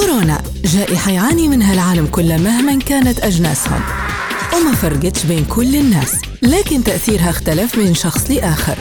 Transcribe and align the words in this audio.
كورونا. 0.00 0.42
جائحة 0.64 1.10
يعاني 1.10 1.48
منها 1.48 1.74
العالم 1.74 2.06
كله 2.06 2.36
مهما 2.36 2.78
كانت 2.78 3.20
أجناسهم. 3.20 3.80
وما 4.56 4.72
فرقتش 4.72 5.24
بين 5.24 5.44
كل 5.44 5.76
الناس 5.76 6.12
لكن 6.42 6.84
تأثيرها 6.84 7.30
اختلف 7.30 7.78
من 7.78 7.94
شخص 7.94 8.30
لآخر. 8.30 8.76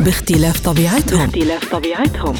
باختلاف 0.00 0.60
طبيعتهم. 0.60 1.26
باختلاف 1.26 1.72
طبيعتهم. 1.72 2.34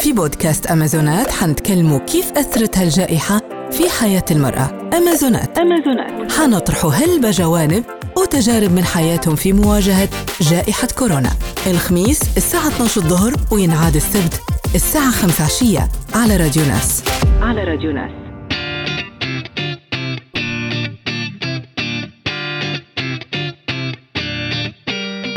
في 0.00 0.12
بودكاست 0.12 0.66
أمازونات 0.66 1.30
حنتكلموا 1.30 1.98
كيف 1.98 2.32
أثرت 2.32 2.78
هالجائحة 2.78 3.40
في 3.70 3.90
حياة 3.90 4.24
المرأة. 4.30 4.90
أمازونات. 4.96 5.58
أمازونات. 5.58 6.32
حنطرحوا 6.32 6.90
هلبة 6.90 7.30
جوانب 7.30 7.84
وتجارب 8.16 8.72
من 8.72 8.84
حياتهم 8.84 9.36
في 9.36 9.52
مواجهة 9.52 10.08
جائحة 10.40 10.88
كورونا. 10.98 11.30
الخميس 11.66 12.20
الساعة 12.36 12.68
12 12.68 13.00
الظهر 13.00 13.34
وينعاد 13.50 13.96
السبت. 13.96 14.53
الساعة 14.74 15.10
5 15.10 15.44
عشية 15.44 15.88
على 16.14 16.36
راديو 16.36 16.64
ناس. 16.64 17.04
على 17.40 17.64
راديو 17.64 17.92
ناس. 17.92 18.23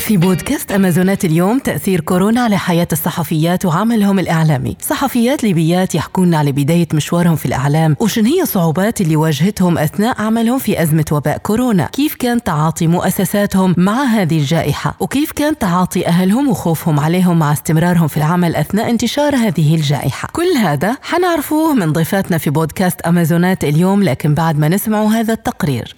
في 0.08 0.18
بودكاست 0.18 0.72
أمازونات 0.72 1.26
اليوم 1.26 1.60
تأثير 1.60 2.02
كورونا 2.02 2.42
على 2.42 2.58
حياة 2.58 2.88
الصحفيات 2.92 3.66
وعملهم 3.66 4.20
الإعلامي. 4.20 4.78
صحفيات 4.82 5.44
ليبيات 5.44 5.96
يحكون 5.96 6.34
على 6.34 6.52
بداية 6.52 6.88
مشوارهم 6.94 7.36
في 7.36 7.46
الإعلام 7.46 7.96
وشن 8.00 8.26
هي 8.26 8.42
الصعوبات 8.42 9.02
اللي 9.02 9.16
واجهتهم 9.16 9.78
أثناء 9.78 10.22
عملهم 10.22 10.60
في 10.60 10.82
أزمة 10.82 11.06
وباء 11.12 11.38
كورونا. 11.38 11.86
كيف 11.86 12.16
كان 12.16 12.44
تعاطي 12.44 12.88
مؤسساتهم 12.88 13.76
مع 13.78 14.04
هذه 14.04 14.38
الجائحة؟ 14.38 14.96
وكيف 15.00 15.32
كان 15.32 15.58
تعاطي 15.58 16.08
أهلهم 16.08 16.48
وخوفهم 16.48 17.00
عليهم 17.00 17.40
مع 17.40 17.54
استمرارهم 17.54 18.08
في 18.08 18.18
العمل 18.18 18.56
أثناء 18.56 18.90
انتشار 18.90 19.36
هذه 19.36 19.76
الجائحة؟ 19.76 20.30
كل 20.32 20.58
هذا 20.58 20.98
حنعرفوه 21.02 21.74
من 21.74 21.94
ضيفاتنا 21.94 22.38
في 22.38 22.50
بودكاست 22.50 23.02
أمازونات 23.02 23.64
اليوم 23.64 24.04
لكن 24.04 24.34
بعد 24.34 24.60
ما 24.60 24.70
نسمعوا 24.70 25.10
هذا 25.10 25.34
التقرير. 25.34 25.96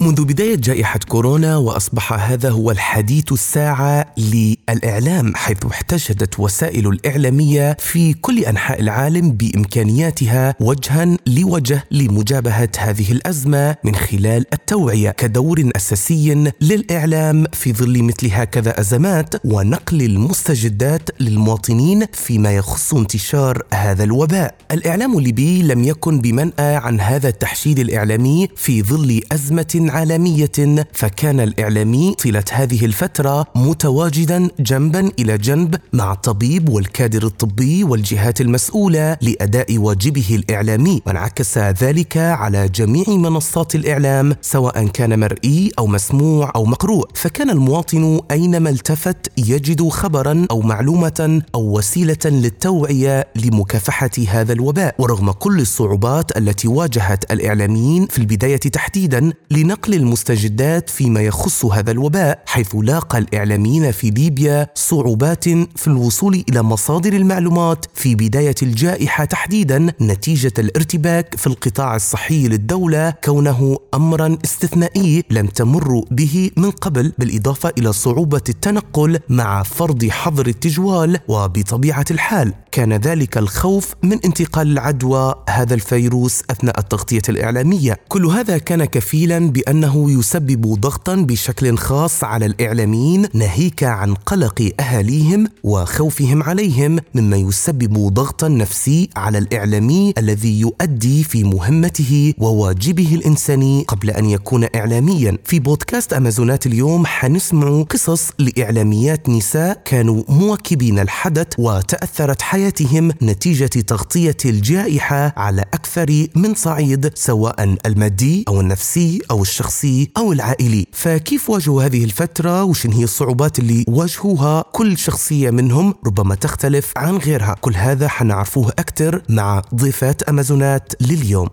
منذ 0.00 0.24
بداية 0.24 0.54
جائحة 0.54 1.00
كورونا 1.08 1.56
وأصبح 1.56 2.12
هذا 2.12 2.50
هو 2.50 2.70
الحديث 2.70 3.32
الساعة 3.32 4.06
للإعلام 4.16 5.36
حيث 5.36 5.64
احتشدت 5.70 6.40
وسائل 6.40 6.88
الإعلامية 6.88 7.76
في 7.78 8.12
كل 8.12 8.38
أنحاء 8.38 8.80
العالم 8.80 9.32
بإمكانياتها 9.32 10.54
وجها 10.60 11.16
لوجه 11.26 11.84
لمجابهة 11.90 12.68
هذه 12.78 13.12
الأزمة 13.12 13.76
من 13.84 13.94
خلال 13.94 14.44
التوعية 14.52 15.10
كدور 15.10 15.70
أساسي 15.76 16.52
للإعلام 16.60 17.44
في 17.52 17.72
ظل 17.72 18.02
مثل 18.02 18.28
هكذا 18.32 18.80
أزمات 18.80 19.34
ونقل 19.46 20.02
المستجدات 20.02 21.10
للمواطنين 21.20 22.06
فيما 22.12 22.52
يخص 22.56 22.94
انتشار 22.94 23.62
هذا 23.74 24.04
الوباء. 24.04 24.54
الإعلام 24.72 25.18
الليبي 25.18 25.62
لم 25.62 25.84
يكن 25.84 26.20
بمنأى 26.20 26.76
عن 26.76 27.00
هذا 27.00 27.28
التحشيد 27.28 27.78
الإعلامي 27.78 28.48
في 28.56 28.82
ظل 28.82 29.20
أزمة 29.32 29.89
عالمية 29.90 30.86
فكان 30.92 31.40
الإعلامي 31.40 32.14
طيلة 32.14 32.44
هذه 32.52 32.84
الفترة 32.84 33.46
متواجدا 33.54 34.48
جنبا 34.60 35.10
إلى 35.18 35.38
جنب 35.38 35.76
مع 35.92 36.12
الطبيب 36.12 36.68
والكادر 36.68 37.26
الطبي 37.26 37.84
والجهات 37.84 38.40
المسؤولة 38.40 39.16
لأداء 39.22 39.78
واجبه 39.78 40.26
الإعلامي. 40.30 41.02
وانعكس 41.06 41.58
ذلك 41.58 42.16
على 42.16 42.68
جميع 42.68 43.04
منصات 43.08 43.74
الإعلام 43.74 44.36
سواء 44.40 44.86
كان 44.86 45.20
مرئي 45.20 45.70
أو 45.78 45.86
مسموع 45.86 46.52
أو 46.56 46.64
مقروء. 46.64 47.08
فكان 47.14 47.50
المواطن 47.50 48.20
أينما 48.30 48.70
التفت 48.70 49.32
يجد 49.38 49.88
خبرا 49.88 50.46
أو 50.50 50.60
معلومة 50.60 51.42
أو 51.54 51.78
وسيلة 51.78 52.24
للتوعية 52.24 53.28
لمكافحة 53.36 54.10
هذا 54.28 54.52
الوباء. 54.52 54.94
ورغم 54.98 55.30
كل 55.30 55.60
الصعوبات 55.60 56.36
التي 56.38 56.68
واجهت 56.68 57.32
الإعلاميين 57.32 58.06
في 58.06 58.18
البداية 58.18 58.56
تحديدا 58.56 59.32
لنقل 59.50 59.79
نقل 59.80 59.94
المستجدات 59.94 60.90
فيما 60.90 61.20
يخص 61.20 61.64
هذا 61.64 61.90
الوباء 61.90 62.42
حيث 62.46 62.74
لاقى 62.74 63.18
الإعلاميين 63.18 63.90
في 63.90 64.10
ليبيا 64.10 64.66
صعوبات 64.74 65.44
في 65.48 65.86
الوصول 65.86 66.44
إلى 66.48 66.62
مصادر 66.62 67.12
المعلومات 67.12 67.86
في 67.94 68.14
بداية 68.14 68.54
الجائحة 68.62 69.24
تحديدا 69.24 69.92
نتيجة 70.00 70.52
الارتباك 70.58 71.34
في 71.36 71.46
القطاع 71.46 71.96
الصحي 71.96 72.48
للدولة 72.48 73.10
كونه 73.10 73.78
امرا 73.94 74.38
استثنائي 74.44 75.24
لم 75.30 75.46
تمر 75.46 76.04
به 76.10 76.50
من 76.56 76.70
قبل 76.70 77.12
بالإضافة 77.18 77.72
إلى 77.78 77.92
صعوبة 77.92 78.42
التنقل 78.48 79.18
مع 79.28 79.62
فرض 79.62 80.04
حظر 80.04 80.46
التجوال 80.46 81.18
وبطبيعة 81.28 82.04
الحال. 82.10 82.54
كان 82.72 82.92
ذلك 82.92 83.38
الخوف 83.38 83.94
من 84.02 84.18
انتقال 84.24 84.72
العدوى 84.72 85.34
هذا 85.48 85.74
الفيروس 85.74 86.42
أثناء 86.50 86.78
التغطية 86.78 87.22
الإعلامية. 87.28 87.96
كل 88.08 88.26
هذا 88.26 88.58
كان 88.58 88.84
كفيلا 88.84 89.38
بأن 89.50 89.69
بأنه 89.70 90.10
يسبب 90.10 90.80
ضغطا 90.80 91.14
بشكل 91.14 91.78
خاص 91.78 92.24
على 92.24 92.46
الإعلاميين 92.46 93.26
ناهيك 93.34 93.84
عن 93.84 94.14
قلق 94.14 94.72
أهاليهم 94.80 95.46
وخوفهم 95.64 96.42
عليهم 96.42 96.98
مما 97.14 97.36
يسبب 97.36 98.14
ضغطا 98.14 98.48
نفسي 98.48 99.08
على 99.16 99.38
الإعلامي 99.38 100.14
الذي 100.18 100.60
يؤدي 100.60 101.24
في 101.24 101.44
مهمته 101.44 102.34
وواجبه 102.38 103.14
الإنساني 103.14 103.84
قبل 103.88 104.10
أن 104.10 104.24
يكون 104.24 104.66
اعلاميا. 104.74 105.38
في 105.44 105.58
بودكاست 105.58 106.12
أمازونات 106.12 106.66
اليوم 106.66 107.06
حنسمع 107.06 107.82
قصص 107.82 108.30
لإعلاميات 108.38 109.28
نساء 109.28 109.82
كانوا 109.84 110.22
مواكبين 110.28 110.98
الحدث 110.98 111.46
وتأثرت 111.58 112.42
حياتهم 112.42 113.12
نتيجة 113.22 113.66
تغطية 113.66 114.36
الجائحة 114.44 115.32
على 115.36 115.62
أكثر 115.62 116.26
من 116.34 116.54
صعيد 116.54 117.10
سواء 117.14 117.76
المادي 117.86 118.44
أو 118.48 118.60
النفسي 118.60 119.18
أو 119.30 119.42
الشخصي. 119.42 119.59
الشخصي 119.60 120.10
أو 120.16 120.32
العائلي. 120.32 120.86
فكيف 120.92 121.50
واجهوا 121.50 121.82
هذه 121.82 122.04
الفترة؟ 122.04 122.64
وشن 122.64 122.92
هي 122.92 123.04
الصعوبات 123.04 123.58
اللي 123.58 123.84
واجهوها؟ 123.88 124.64
كل 124.72 124.98
شخصية 124.98 125.50
منهم 125.50 125.94
ربما 126.06 126.34
تختلف 126.34 126.92
عن 126.96 127.16
غيرها. 127.16 127.56
كل 127.60 127.74
هذا 127.76 128.08
حنعرفوه 128.08 128.68
أكثر 128.68 129.22
مع 129.28 129.62
ضيفات 129.74 130.22
أمازونات 130.22 130.92
لليوم. 131.00 131.48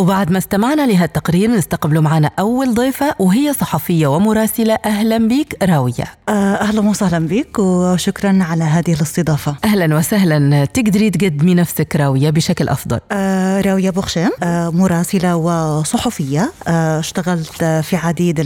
وبعد 0.00 0.30
ما 0.30 0.38
استمعنا 0.38 0.86
لهالتقرير 0.86 1.50
نستقبل 1.50 2.00
معنا 2.00 2.30
أول 2.38 2.74
ضيفة 2.74 3.14
وهي 3.18 3.52
صحفية 3.52 4.06
ومراسلة. 4.06 4.74
أهلا 4.74 5.28
بك 5.28 5.56
راوية. 5.62 6.04
آه، 6.28 6.54
أهلا 6.54 6.80
وسهلا 6.80 7.26
بك 7.26 7.58
وشكرا 7.58 8.38
على 8.40 8.64
هذه 8.64 8.92
الاستضافة. 8.92 9.56
أهلا 9.64 9.96
وسهلا. 9.96 10.64
تقدري 10.64 11.10
تقدمي 11.10 11.54
نفسك 11.54 11.96
راوية 11.96 12.30
بشكل 12.30 12.68
أفضل؟ 12.68 13.00
آه، 13.12 13.60
راوية 13.60 13.90
بوخشام 13.90 14.30
آه، 14.42 14.70
مراسلة 14.70 15.36
وصحفية 15.36 16.52
اشتغلت 16.66 17.64
في 17.64 17.96
عديد 17.96 18.40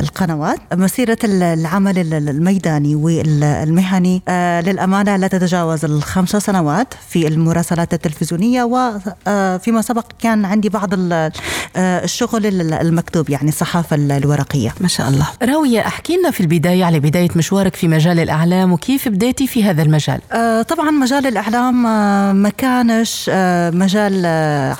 القنوات. 0.00 0.58
مسيرة 0.74 1.18
العمل 1.24 2.14
الميداني 2.14 2.94
والمهني 2.94 4.22
للأمانة 4.66 5.16
لا 5.16 5.26
تتجاوز 5.26 5.84
الخمس 5.84 6.36
سنوات 6.36 6.94
في 7.08 7.26
المراسلات 7.28 7.94
التلفزيونية 7.94 8.64
وفيما 8.64 9.82
سبق 9.82 10.04
كان 10.18 10.44
عندي 10.44 10.68
بعض 10.68 10.83
بعض 10.86 11.32
آه، 11.76 12.04
الشغل 12.04 12.46
المكتوب 12.72 13.30
يعني 13.30 13.48
الصحافة 13.48 13.96
الورقية. 13.96 14.74
ما 14.80 14.88
شاء 14.88 15.08
الله. 15.08 15.26
راوية 15.42 15.80
أحكي 15.80 16.16
لنا 16.16 16.30
في 16.30 16.40
البداية 16.40 16.84
على 16.84 17.00
بداية 17.00 17.28
مشوارك 17.36 17.76
في 17.76 17.88
مجال 17.88 18.20
الإعلام 18.20 18.72
وكيف 18.72 19.08
بديتي 19.08 19.46
في 19.46 19.64
هذا 19.64 19.82
المجال؟ 19.82 20.20
آه، 20.32 20.62
طبعا 20.62 20.90
مجال 20.90 21.26
الإعلام 21.26 21.86
آه، 21.86 22.32
ما 22.32 22.48
كانش 22.48 23.30
مجال 23.74 24.26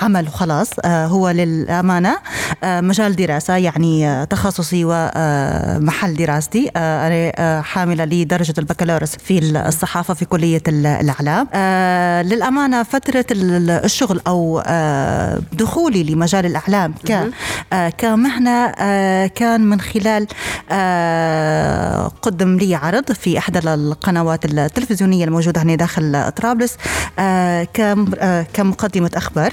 عمل 0.03 0.27
وخلاص 0.29 0.71
هو 0.87 1.31
للأمانة 1.31 2.17
مجال 2.65 3.17
دراسة 3.17 3.57
يعني 3.57 4.27
تخصصي 4.27 4.83
ومحل 4.85 6.15
دراستي. 6.15 6.71
أنا 6.77 7.63
حاملة 7.63 8.05
لدرجة 8.05 8.55
البكالوريوس 8.59 9.17
في 9.17 9.39
الصحافة 9.39 10.15
في 10.15 10.25
كلية 10.25 10.63
الإعلام. 10.69 11.49
للأمانة 12.27 12.83
فترة 12.83 13.25
الشغل 13.31 14.21
أو 14.27 14.63
دخول 15.53 15.94
دخولي 15.95 16.15
لمجال 16.15 16.47
الأعلام 16.47 16.95
ك 17.07 17.31
آه، 17.73 17.89
كمهنة 17.89 18.67
آه، 18.67 19.27
كان 19.27 19.61
من 19.61 19.81
خلال 19.81 20.27
آه، 20.71 22.09
قدم 22.23 22.57
لي 22.57 22.75
عرض 22.75 23.13
في 23.13 23.39
إحدى 23.39 23.59
القنوات 23.59 24.45
التلفزيونية 24.45 25.25
الموجودة 25.25 25.63
هنا 25.63 25.75
داخل 25.75 26.33
طرابلس 26.37 26.77
كمقدمة 28.55 29.11
أخبار 29.15 29.53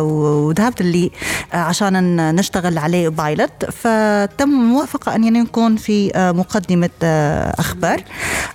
وذهبت 0.00 0.82
لي 0.82 1.10
عشان 1.52 2.34
نشتغل 2.36 2.78
عليه 2.78 3.08
بايلوت. 3.08 3.64
فتم 3.64 4.48
موافقة 4.48 5.16
أن 5.16 5.32
نكون 5.32 5.76
في 5.76 6.12
مقدمة 6.36 6.90
أخبار. 7.58 8.02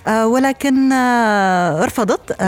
ولكن 0.08 0.92
رفضت 1.82 2.42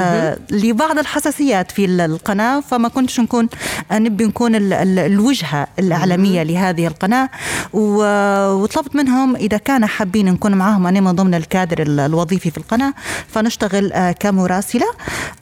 لبعض 0.50 0.98
الحساسيات 0.98 1.72
في 1.72 1.84
القناة 1.84 2.60
فما 2.60 2.88
كنتش 2.88 3.20
نكون 3.20 3.48
نبي 3.92 4.24
نكون 4.26 4.54
الوجهة 4.72 5.66
الإعلامية 5.78 6.42
لهذه 6.42 6.86
القناة. 6.86 7.28
وطلبت 7.72 8.96
منهم 8.96 9.36
إذا 9.36 9.56
كان 9.56 9.86
حابين 9.86 10.26
نكون 10.26 10.54
معهم 10.54 10.86
أنا 10.86 11.00
من 11.00 11.12
ضمن 11.12 11.34
الكادر 11.34 11.82
الوظيفي 11.82 12.50
في 12.50 12.58
القناة 12.58 12.94
فنشتغل 13.28 13.92
آه، 13.92 14.12
كمراسلة. 14.12 14.86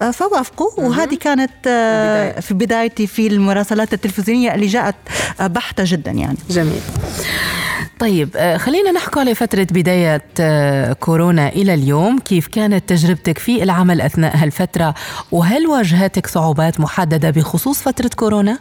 آه، 0.03 0.11
فوافقوا. 0.11 0.81
وهذه 0.81 1.15
كانت 1.15 1.53
آه، 1.67 2.41
في 2.41 2.55
بدايتي 2.55 3.07
في 3.07 3.27
المراسلات 3.27 3.93
التلفزيونية 3.93 4.55
اللي 4.55 4.67
جاءت 4.67 4.95
بحتة 5.41 5.85
جدا 5.87 6.11
يعني. 6.11 6.39
جميل. 6.51 6.81
طيب 7.99 8.29
آه، 8.37 8.57
خلينا 8.57 8.93
نحكي 8.93 9.21
على 9.21 9.35
فترة 9.35 9.67
بداية 9.71 10.23
آه، 10.41 10.93
كورونا 10.93 11.49
إلى 11.49 11.75
اليوم 11.75 12.19
كيف 12.19 12.47
كانت 12.47 12.89
تجربتك 12.89 13.39
في 13.39 13.63
العمل 13.63 14.01
أثناء 14.01 14.37
هالفترة 14.37 14.95
وهل 15.33 15.67
واجهتك 15.67 16.27
صعوبات 16.27 16.81
محددة 16.81 17.31
بخصوص 17.31 17.83
فترة 17.83 18.11
كورونا؟ 18.17 18.59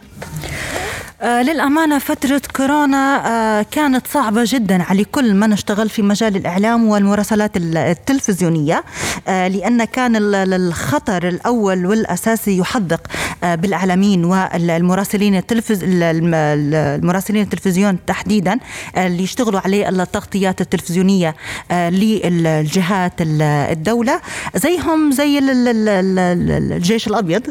آه 1.22 1.42
للأمانة 1.42 1.98
فترة 1.98 2.42
كورونا 2.56 3.22
آه 3.26 3.66
كانت 3.70 4.06
صعبة 4.06 4.42
جدا 4.46 4.82
على 4.82 5.04
كل 5.04 5.34
من 5.34 5.52
اشتغل 5.52 5.88
في 5.88 6.02
مجال 6.02 6.36
الإعلام 6.36 6.88
والمراسلات 6.88 7.56
ال- 7.56 7.76
التلفزيونية 7.76 8.84
آه 9.28 9.48
لأن 9.48 9.84
كان 9.84 10.16
ال- 10.16 10.34
ال- 10.34 10.54
الخطر 10.54 11.28
الأول 11.28 11.86
والأساسي 11.86 12.58
يحدق 12.58 13.00
بالإعلاميين 13.42 14.24
والمراسلين 14.24 15.36
التلفز 15.36 15.82
ال- 15.84 16.02
الم- 16.02 16.34
ال- 16.34 16.74
المراسلين 16.74 17.42
التلفزيون 17.42 17.98
تحديدا 18.06 18.58
اللي 18.96 19.22
يشتغلوا 19.22 19.60
عليه 19.60 19.88
التغطيات 19.88 20.60
التلفزيونية 20.60 21.34
للجهات 21.72 23.12
ال- 23.22 23.42
الدولة 23.42 24.20
زيهم 24.56 25.10
زي 25.12 25.38
ال- 25.38 25.50
ال- 25.50 25.68
ال- 25.88 26.18
ال- 26.18 26.72
الجيش 26.72 27.06
الأبيض 27.06 27.42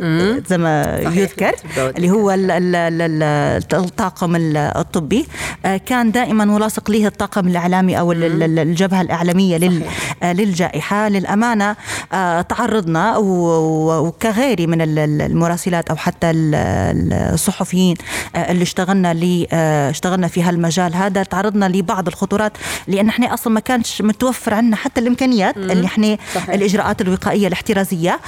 زي 0.48 0.58
ما. 0.58 1.00
يذكر 1.22 1.52
اللي 1.78 2.10
هو 2.12 2.32
ال- 2.32 2.52
ال- 2.52 2.76
ال- 2.76 3.02
ال- 3.02 3.55
الطاقم 3.74 4.36
ال- 4.36 4.58
الطبي. 4.58 5.28
آه، 5.66 5.78
كان 5.78 6.12
دائما 6.12 6.46
ملاصق 6.46 6.92
له 6.92 7.08
الطاقم 7.08 7.48
الإعلامي 7.48 8.00
أو 8.00 8.12
ال- 8.12 8.24
ال- 8.24 8.44
ال- 8.44 8.60
الجبهة 8.60 9.02
الإعلامية 9.02 9.58
لل- 9.58 9.84
آه، 10.24 10.34
للجائحة. 10.34 11.10
للأمانة 11.10 11.76
آه، 12.14 12.42
تعرضنا 12.42 13.18
وكغيري 13.18 14.68
من 14.68 14.82
ال- 14.82 15.00
ال- 15.00 15.22
المراسلات 15.22 15.90
أو 15.90 15.96
حتى 15.96 16.30
ال- 16.30 16.56
ال- 16.56 17.14
الصحفيين 17.34 17.96
اللي 18.36 18.64
اشتغلنا 18.64 19.14
لي 19.14 19.48
اشتغلنا 19.90 20.28
في 20.28 20.42
هالمجال 20.44 20.96
هذا. 20.96 21.24
تعرضنا 21.24 21.66
لبعض 21.70 22.08
الخطورات 22.08 22.52
لأن 22.88 23.10
إحنا 23.10 23.34
أصلا 23.34 23.54
ما 23.54 23.60
كانش 23.60 24.02
متوفر 24.02 24.54
عندنا 24.54 24.76
حتى 24.76 25.02
الإمكانيات 25.02 25.58
اللي 25.58 25.86
إحنا 25.86 26.18
صحيح. 26.36 26.50
الإجراءات 26.50 27.02
الوقائية 27.02 27.48
الاحترازية. 27.48 28.20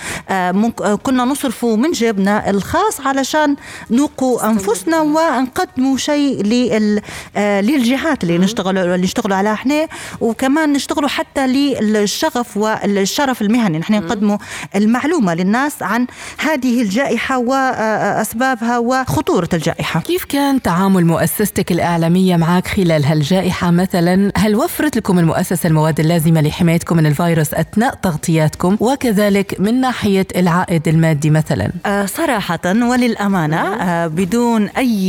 كنا 1.03 1.25
نصرفوا 1.25 1.77
من 1.77 1.91
جيبنا 1.91 2.49
الخاص 2.49 3.01
علشان 3.01 3.55
نوقوا 3.91 4.49
أنفسنا 4.49 5.01
ونقدموا 5.17 5.97
شيء 5.97 6.43
لل- 6.43 7.01
آه، 7.37 7.61
للجهات 7.61 8.23
اللي 8.23 8.37
نشتغلوا 8.37 8.83
اللي 8.95 9.03
نشتغلوا 9.05 9.37
عليها 9.37 9.53
إحنا 9.53 9.87
وكمان 10.21 10.73
نشتغلوا 10.73 11.09
حتى 11.09 11.47
للشغف 11.47 12.57
والشرف 12.57 13.41
المهني. 13.41 13.79
نحن 13.79 13.93
نقدموا 13.93 14.37
المعلومة 14.75 15.33
للناس 15.33 15.83
عن 15.83 16.07
هذه 16.37 16.81
الجائحة 16.81 17.37
وأسبابها 17.37 18.77
وخطورة 18.77 19.49
الجائحة. 19.53 19.99
كيف 19.99 20.23
كان 20.25 20.61
تعامل 20.61 21.05
مؤسستك 21.05 21.71
الإعلامية 21.71 22.35
معك 22.35 22.67
خلال 22.67 23.05
هالجائحة؟ 23.05 23.71
مثلا؟ 23.71 24.31
هل 24.37 24.55
وفرت 24.55 24.97
لكم 24.97 25.19
المؤسسة 25.19 25.67
المواد 25.67 25.99
اللازمة 25.99 26.41
لحمايتكم 26.41 26.97
من 26.97 27.05
الفيروس 27.05 27.53
أثناء 27.53 27.95
تغطياتكم؟ 27.95 28.77
وكذلك 28.79 29.55
من 29.59 29.81
ناحية 29.81 30.27
العائد 30.35 30.87
المادي 30.87 31.29
مثلا؟ 31.29 31.71
آه، 31.85 32.05
صراحة 32.05 32.59
وللأمانة 32.65 33.57
آه، 33.57 34.07
بدون 34.07 34.67
أي 34.67 35.06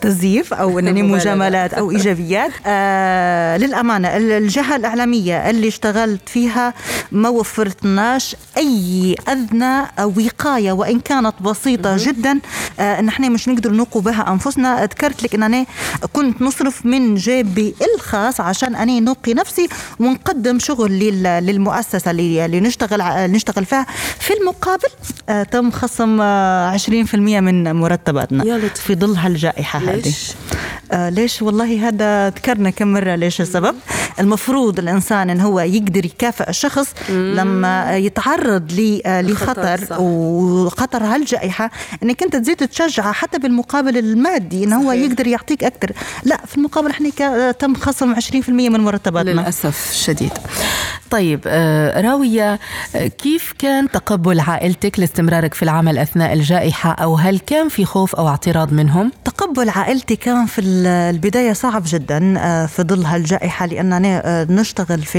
تزييف 0.00 0.54
أنني 0.54 1.02
مبالغة. 1.02 1.16
مجاملات 1.16 1.74
أو 1.74 1.90
إيجابيات. 1.90 2.50
آه، 2.66 3.56
للأمانة 3.56 4.16
ال- 4.16 4.32
الجهة 4.32 4.76
الإعلامية 4.76 5.50
اللي 5.50 5.68
اشتغلت 5.68 6.28
فيها 6.28 6.74
ما 7.12 7.28
وفرتناش 7.28 8.36
أي 8.56 9.14
أدنى 9.28 9.82
وقاية 10.04 10.72
وإن 10.72 11.00
كانت 11.00 11.34
بسيطة 11.40 11.96
جدا 11.98 12.40
آه، 12.80 12.98
أن 12.98 13.08
إحنا 13.08 13.28
مش 13.28 13.48
نقدر 13.48 13.70
نوقوا 13.72 14.02
بها 14.02 14.32
أنفسنا. 14.32 14.84
ذكرت 14.84 15.22
لك 15.22 15.34
أن 15.34 15.42
أنا 15.42 15.66
كنت 16.12 16.42
نصرف 16.42 16.86
من 16.86 17.14
جيبي 17.14 17.74
الخاص 17.94 18.40
عشان 18.40 18.74
أنا 18.76 19.00
نوقي 19.00 19.34
نفسي 19.34 19.68
ونقدم 20.00 20.58
شغل 20.58 20.92
لل- 20.92 21.46
للمؤسسة 21.46 22.10
اللي 22.10 22.60
نشتغل 22.60 23.30
نشتغل 23.32 23.64
فيها. 23.64 23.86
في 24.20 24.32
المقابل 24.40 24.88
آه، 25.28 25.42
تم 25.42 25.70
خصم 25.70 26.20
آه، 26.20 26.70
20% 26.70 27.40
من 27.40 27.72
مرتباتنا. 27.72 28.44
لطف. 28.56 28.80
في 28.80 28.94
ظل 28.94 29.16
هالجائحة 29.16 29.78
هذه. 29.78 29.96
ليش؟ 30.04 30.32
آه 30.92 31.08
ليش؟ 31.08 31.42
والله 31.42 31.88
هذا 31.88 32.28
ذكرنا 32.28 32.70
كم 32.70 32.92
مرة. 32.92 33.14
ليش 33.14 33.40
السبب؟ 33.40 33.74
المفروض 34.20 34.78
الإنسان 34.78 35.30
إن 35.30 35.40
هو 35.40 35.60
يقدر 35.60 36.04
يكافئ 36.04 36.48
الشخص 36.50 36.88
لما 37.10 37.96
يتعرض 37.96 38.72
آه، 39.06 39.20
لخطر. 39.22 39.80
وخطر 40.00 41.04
هالجائحة 41.04 41.70
إنك 42.02 42.22
أنت 42.22 42.36
تزيد 42.36 42.56
تشجعه 42.56 43.12
حتى 43.12 43.38
بالمقابل 43.38 43.98
المادي 43.98 44.64
إن 44.64 44.72
هو 44.72 44.88
صحيح. 44.88 45.02
يقدر 45.10 45.26
يعطيك 45.26 45.64
أكثر. 45.64 45.92
لا 46.24 46.40
في 46.46 46.56
المقابل 46.56 46.90
إحنا 46.90 47.10
كا- 47.10 47.52
تم 47.52 47.74
خصم 47.74 48.14
20% 48.14 48.48
من 48.70 48.80
مرتباتنا. 48.80 49.30
للأسف 49.30 49.90
الشديد 49.90 50.32
طيب 51.10 51.40
آه، 51.46 52.00
راوية 52.00 52.58
آه، 52.96 53.06
كيف 53.06 53.52
كان 53.58 53.90
تقبل 53.90 54.40
عائلتك 54.40 54.98
لاستمرارك 54.98 55.54
في 55.54 55.62
العمل 55.62 55.98
أثناء 55.98 56.32
الجائحة؟ 56.32 56.90
أو 56.92 57.14
هل 57.14 57.38
كان 57.38 57.68
في 57.68 57.84
خوف 57.84 58.14
أو 58.14 58.28
اعتراض؟ 58.28 58.45
منهم؟ 58.54 59.12
تقبل 59.24 59.68
عائلتي 59.68 60.16
كان 60.16 60.46
في 60.46 60.60
ال- 60.60 60.86
البداية 60.86 61.52
صعب 61.52 61.82
جدا 61.86 62.34
آه، 62.38 62.66
في 62.66 62.82
ظل 62.82 63.04
هالجائحة 63.04 63.66
لاننا 63.66 64.22
آه، 64.24 64.46
نشتغل 64.50 65.02
في 65.02 65.18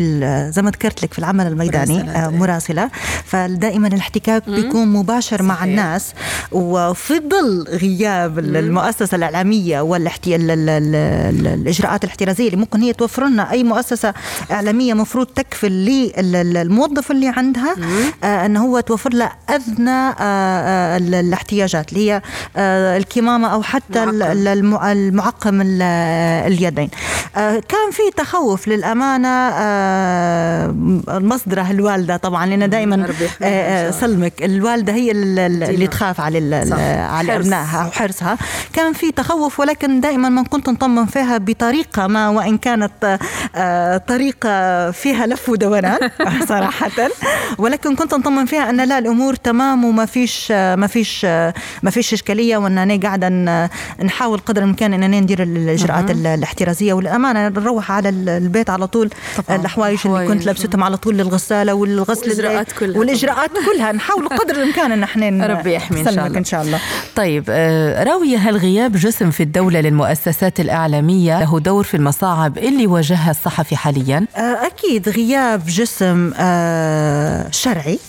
زي 0.56 0.62
ما 0.62 0.70
ذكرت 0.72 1.04
لك 1.04 1.14
في 1.14 1.20
العمل 1.20 1.48
الميداني 1.48 1.94
مراسلات، 1.94 2.16
آه، 2.16 2.30
إيه. 2.30 2.36
مراسلة 2.38 2.90
فدائما 3.26 3.88
الاحتكاك 3.88 4.50
بيكون 4.50 4.88
مباشر 4.88 5.44
مع 5.44 5.54
صحيح. 5.56 5.64
الناس 5.64 6.14
وفي 6.52 7.14
ظل 7.30 7.66
غياب 7.78 8.40
ال- 8.40 8.58
المؤسسة 8.58 9.16
الإعلامية 9.16 9.82
والاحتي... 9.82 10.36
ال- 10.36 10.52
ال- 10.52 10.70
ال- 10.70 10.96
ال- 10.96 11.48
الإجراءات 11.48 12.04
الاحترازية 12.04 12.46
اللي 12.48 12.58
ممكن 12.58 12.82
هي 12.82 12.94
توفر 12.94 13.26
لنا 13.28 13.52
أي 13.52 13.64
مؤسسة 13.64 14.14
إعلامية 14.52 14.94
مفروض 14.94 15.26
تكفل 15.28 15.72
للموظف 16.18 17.12
اللي 17.12 17.28
عندها 17.28 17.76
إن 18.46 18.58
هو 18.58 18.80
توفر 18.80 19.14
له 19.14 19.32
ال- 20.98 21.16
الاحتياجات 21.16 21.90
اللي 21.94 22.12
هي 22.12 22.22
الكمامه 23.18 23.48
أو 23.54 23.62
حتى 23.64 24.04
ال- 24.04 24.20
معقم. 24.20 24.32
ال- 24.32 24.48
الم- 24.48 24.84
المعقم 24.84 25.62
ال- 25.62 25.82
اليدين 26.48 26.90
آه، 27.38 27.52
كان 27.70 27.92
في 27.92 28.02
تخوف 28.18 28.68
للأمانة 28.68 29.28
آه، 29.54 30.76
مصدره 31.10 31.72
الوالدة 31.72 32.18
طبعا 32.18 32.46
لأن 32.46 32.70
دائما 32.70 32.96
الله. 33.42 33.92
سلمك 33.92 34.44
الوالدة 34.44 34.94
هي 34.94 35.12
ال- 35.12 35.40
ال- 35.40 35.64
اللي. 35.64 35.88
تخاف 35.88 36.22
على 36.22 36.66
صح. 36.70 36.78
على. 37.16 37.36
أبنائها 37.36 37.86
وحرصها 37.88 38.38
كان 38.74 38.94
في 38.94 39.12
تخوف 39.12 39.60
ولكن 39.60 40.02
دائما 40.02 40.30
ما 40.30 40.44
كنت 40.44 40.70
نطمن 40.70 41.06
فيها 41.06 41.38
بطريقة 41.38 42.08
ما 42.08 42.30
وإن 42.30 42.58
كانت 42.58 43.20
آه، 43.56 43.98
طريقة 43.98 44.92
فيها 44.92 45.26
لف 45.26 45.50
ودوران 45.50 45.98
صراحة 46.50 46.90
ولكن 47.58 47.96
كنت 47.96 48.14
نطمن 48.14 48.46
فيها 48.46 48.70
أن 48.70 48.82
لا 48.82 48.98
الأمور 49.00 49.36
تمام 49.36 49.86
وما 49.86 50.06
فيش 50.06 50.48
آه، 50.52 50.76
ما 50.76 50.88
فيش 50.88 51.22
آه، 51.26 51.54
ما 51.84 51.92
فيش 51.92 52.14
إشكالية 52.14 52.58
واننا 52.58 52.86
قاعدة 53.08 53.30
نحاول 54.04 54.40
قدر 54.40 54.64
الإمكان 54.64 54.94
اننا 54.94 55.20
ندير 55.20 55.44
الإجراءات 55.44 56.12
ال- 56.12 56.28
الاحترازية 56.28 56.94
والأمانة 56.94 57.48
نروح 57.48 57.92
على 57.92 58.10
ال- 58.10 58.30
البيت 58.30 58.70
على 58.70 58.88
طول. 58.88 59.10
الحوايج 59.50 60.00
اللي 60.06 60.28
كنت. 60.28 60.46
لابستهم 60.46 60.84
على 60.84 60.98
طول 60.98 61.16
للغسالة 61.18 61.74
والغسل 61.74 62.22
والإجراءات 62.30 62.72
كلها 62.72 63.00
والإجراءات 63.00 63.50
كلها 63.74 63.92
نحاول 63.92 64.28
قدر 64.30 64.56
الإمكان 64.56 64.92
إن 64.92 65.04
إحنا 65.04 65.48
ربي 65.48 65.74
يحمي 65.74 66.00
إن 66.00 66.06
شاء 66.06 66.26
الله. 66.28 66.38
إن 66.40 66.44
شاء 66.44 66.62
الله 66.62 66.80
طيب 67.16 67.44
آه، 67.50 68.04
راوية 68.04 68.38
هل 68.38 68.58
غياب 68.58 68.92
جسم 68.92 69.32
في 69.32 69.44
الدولة 69.44 69.82
للمؤسسات 69.82 70.60
الإعلامية 70.60 71.40
له 71.40 71.60
دور 71.60 71.84
في 71.84 71.98
المصاعب 71.98 72.58
اللي 72.58 72.88
واجهها 72.88 73.32
الصحفي 73.32 73.76
حاليا؟ 73.76 74.26
آه، 74.36 74.40
أكيد 74.68 75.10
غياب 75.10 75.66
جسم 75.66 76.32
آه، 76.38 77.48
شرعي 77.52 78.00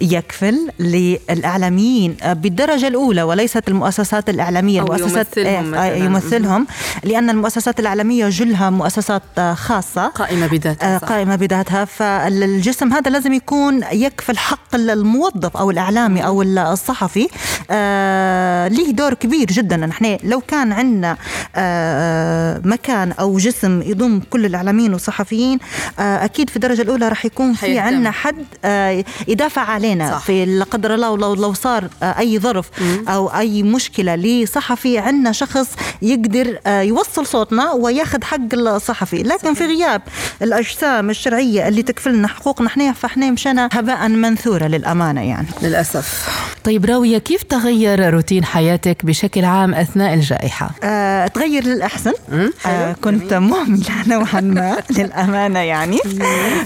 يكفل 0.00 0.68
للإعلاميين 0.80 2.16
آه، 2.22 2.32
بالدرجة 2.32 2.88
الأولى 2.88 3.22
وليست 3.22 3.68
المؤسسات 3.68 4.28
الإعلامية 4.32 4.80
أو 4.80 4.86
المؤسسات 4.94 5.36
يمثلهم 5.36 5.74
آه، 5.74 5.90
مثلاً. 5.90 5.96
يمثلهم 5.96 6.66
لأن 7.04 7.30
المؤسسات 7.30 7.80
الإعلامية 7.80 8.28
جلها 8.28 8.70
مؤسسات 8.70 9.22
آه، 9.38 9.54
خاصة 9.54 10.06
قائمة 10.06 10.46
بذاتها 10.46 10.94
آه،. 10.94 10.98
قائمة 10.98 11.36
بذاتها 11.36 11.84
فالجسم 11.84 12.92
هذا 12.92 13.10
لازم 13.10 13.32
يكون 13.32 13.82
يكفل 13.92 14.38
حق 14.38 14.74
الموظف 14.74 15.56
أو 15.56 15.70
الإعلامي 15.70 16.24
أو 16.26 16.42
الصحفي 16.42 17.28
آه 17.70 18.68
ليه 18.68 18.90
دور 18.90 19.14
كبير 19.14 19.46
جدا 19.46 19.76
نحن 19.76 20.18
لو 20.24 20.40
كان 20.40 20.72
عندنا 20.72 21.16
آه 21.56 22.60
مكان 22.64 23.12
أو 23.12 23.38
جسم 23.38 23.82
يضم 23.82 24.20
كل 24.30 24.46
الإعلاميين 24.46 24.92
والصحفيين 24.92 25.58
آه 25.98 26.24
أكيد 26.24 26.50
في 26.50 26.56
الدرجة 26.56 26.82
الأولى 26.82 27.08
راح 27.08 27.24
يكون 27.24 27.52
في. 27.54 27.78
عندنا 27.78 28.10
حد 28.10 28.44
آه 28.64 29.04
يدافع 29.28 29.62
علينا 29.62 30.10
صح. 30.10 30.18
في 30.24 30.44
لا 30.44 30.64
قدر 30.64 30.94
الله 30.94 31.16
لو 31.16 31.52
صار 31.52 31.88
آه 32.02 32.18
أي 32.18 32.38
ظرف 32.38 32.70
أو 33.08 33.28
أي 33.28 33.62
مشكلة 33.62 34.14
لصحفي 34.22 34.98
عندنا 34.98 35.32
شخص 35.32 35.68
يقدر 36.02 36.58
آه 36.66 36.80
يوصل 36.80 37.26
صوتنا 37.26 37.72
وياخذ 37.72 38.24
حق 38.24 38.54
الصحفي. 38.54 39.22
لكن 39.22 39.54
في 39.54 39.64
غياب 39.66 40.02
الأجسام 40.42 41.10
الشرعية 41.10 41.68
اللي 41.68 41.82
تكفلنا 41.82 42.28
حقوقنا 42.28 42.66
إحنا 42.66 42.92
فاحنا 42.92 43.30
مشينا 43.30 43.68
هباء 43.72 44.08
منثورا 44.08 44.68
للأمانة 44.68 45.20
يعني. 45.20 45.46
للأسف. 45.62 46.28
طيب 46.64 46.84
راوية 46.84 47.18
كيف 47.18 47.42
تغير 47.42 48.14
روتين 48.14 48.44
حياتك 48.44 49.04
بشكل 49.06 49.44
عام 49.44 49.74
أثناء 49.74 50.14
الجائحة؟ 50.14 50.70
آه، 50.84 51.26
تغير 51.26 51.64
للأحسن. 51.64 52.12
آه 52.66 52.92
كنت 52.92 53.34
مهملة 53.34 53.82
نوعا 54.08 54.40
ما 54.40 54.76
للأمانة 54.98 55.58
يعني. 55.58 55.98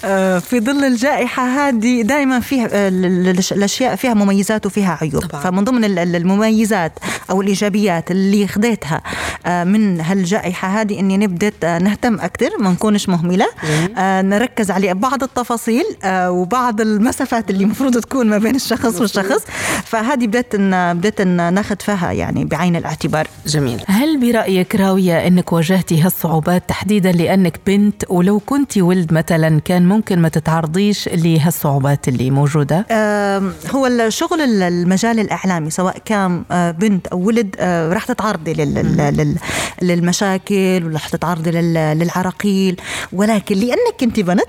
آه 0.04 0.38
في 0.38 0.60
ظل 0.60 0.84
الجائحة 0.84 1.46
هذه 1.68 2.02
دائما 2.02 2.40
فيها 2.40 2.68
آه، 2.72 2.88
ال- 2.88 3.04
ال- 3.28 3.40
الأشياء 3.52 3.96
فيها 3.96 4.14
مميزات 4.14 4.66
وفيها 4.66 4.98
عيوب. 5.00 5.22
طبعاً. 5.26 5.42
فمن 5.42 5.64
ضمن 5.64 5.84
ال- 5.84 5.98
ال- 5.98 6.16
المميزات 6.16 6.92
أو 7.30 7.42
الإيجابيات 7.46 8.10
اللي 8.10 8.46
خديتها 8.46 9.00
آه 9.46 9.64
من 9.64 10.00
هالجائحة 10.00 10.68
هذه 10.80 11.00
إني 11.00 11.16
نبدأ 11.16 11.52
آه، 11.64 11.78
نهتم 11.78 12.14
أكثر 12.20 12.50
ما 12.60 12.70
نكونش 12.70 13.08
مهملة. 13.08 13.46
آه 13.98 14.22
نركز 14.22 14.70
على 14.70 14.94
بعض 14.94 15.22
التفاصيل 15.22 15.84
وبعض 16.06 16.80
المسافات 16.80 17.50
اللي 17.50 17.64
المفروض 17.64 17.98
تكون 18.00 18.26
ما 18.26 18.38
بين 18.38 18.54
الشخص 18.54 19.00
والشخص. 19.00 19.44
فهذه 19.84 20.26
بدأت 20.26 20.54
إن 20.54 20.94
بدأت 20.98 21.20
إن 21.20 21.54
ناخذ 21.54 21.76
فيها 21.80 22.12
يعني 22.12 22.44
بعين 22.44 22.76
الاعتبار. 22.76 23.28
جميل. 23.46 23.82
هل 23.86 24.20
برأيك 24.20 24.74
راوية 24.76 25.26
أنك 25.26 25.52
واجهتي 25.52 26.02
هالصعوبات 26.02 26.68
تحديدا 26.68 27.12
لأنك 27.12 27.60
بنت؟ 27.66 28.04
ولو 28.08 28.38
كنت 28.38 28.78
ولد 28.78 29.12
مثلا 29.12 29.60
كان 29.60 29.88
ممكن 29.88 30.18
ما 30.18 30.28
تتعرضيش 30.28 31.08
لهالصعوبات 31.08 32.08
اللي 32.08 32.30
موجودة؟ 32.30 32.86
آم، 32.90 33.52
هو 33.70 33.86
الشغل 33.86 34.40
ال- 34.40 34.62
المجال 34.62 35.20
الإعلامي 35.20 35.70
سواء 35.70 35.98
كان 36.04 36.42
بنت 36.78 37.06
أو 37.06 37.18
ولد 37.18 37.35
آه، 37.58 37.92
راح 37.92 38.04
تتعرضي 38.04 38.52
لل- 38.52 38.74
لل- 38.74 39.16
لل- 39.16 39.36
للمشاكل 39.82 40.82
وراح 40.84 41.08
تتعرضي 41.08 41.50
لل- 41.50 41.98
للعراقيل. 41.98 42.80
ولكن 43.12 43.56
لأنك 43.56 44.02
أنت 44.02 44.20
بنت 44.20 44.40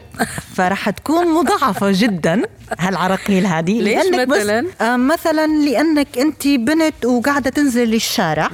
فراح 0.56 0.90
تكون 0.90 1.28
مضاعفة 1.34 1.88
جدا 1.94 2.42
هالعراقيل 2.80 3.46
هذه. 3.46 3.82
ليش 3.82 4.06
لأنك 4.06 4.28
مثلاً؟ 4.30 4.62
بس 4.62 4.82
آه، 4.82 4.96
مثلا 4.98 5.48
لأنك 5.48 6.18
أنت 6.18 6.48
بنت 6.48 7.06
وقاعدة 7.06 7.50
تنزل 7.50 7.88
للشارع. 7.88 8.50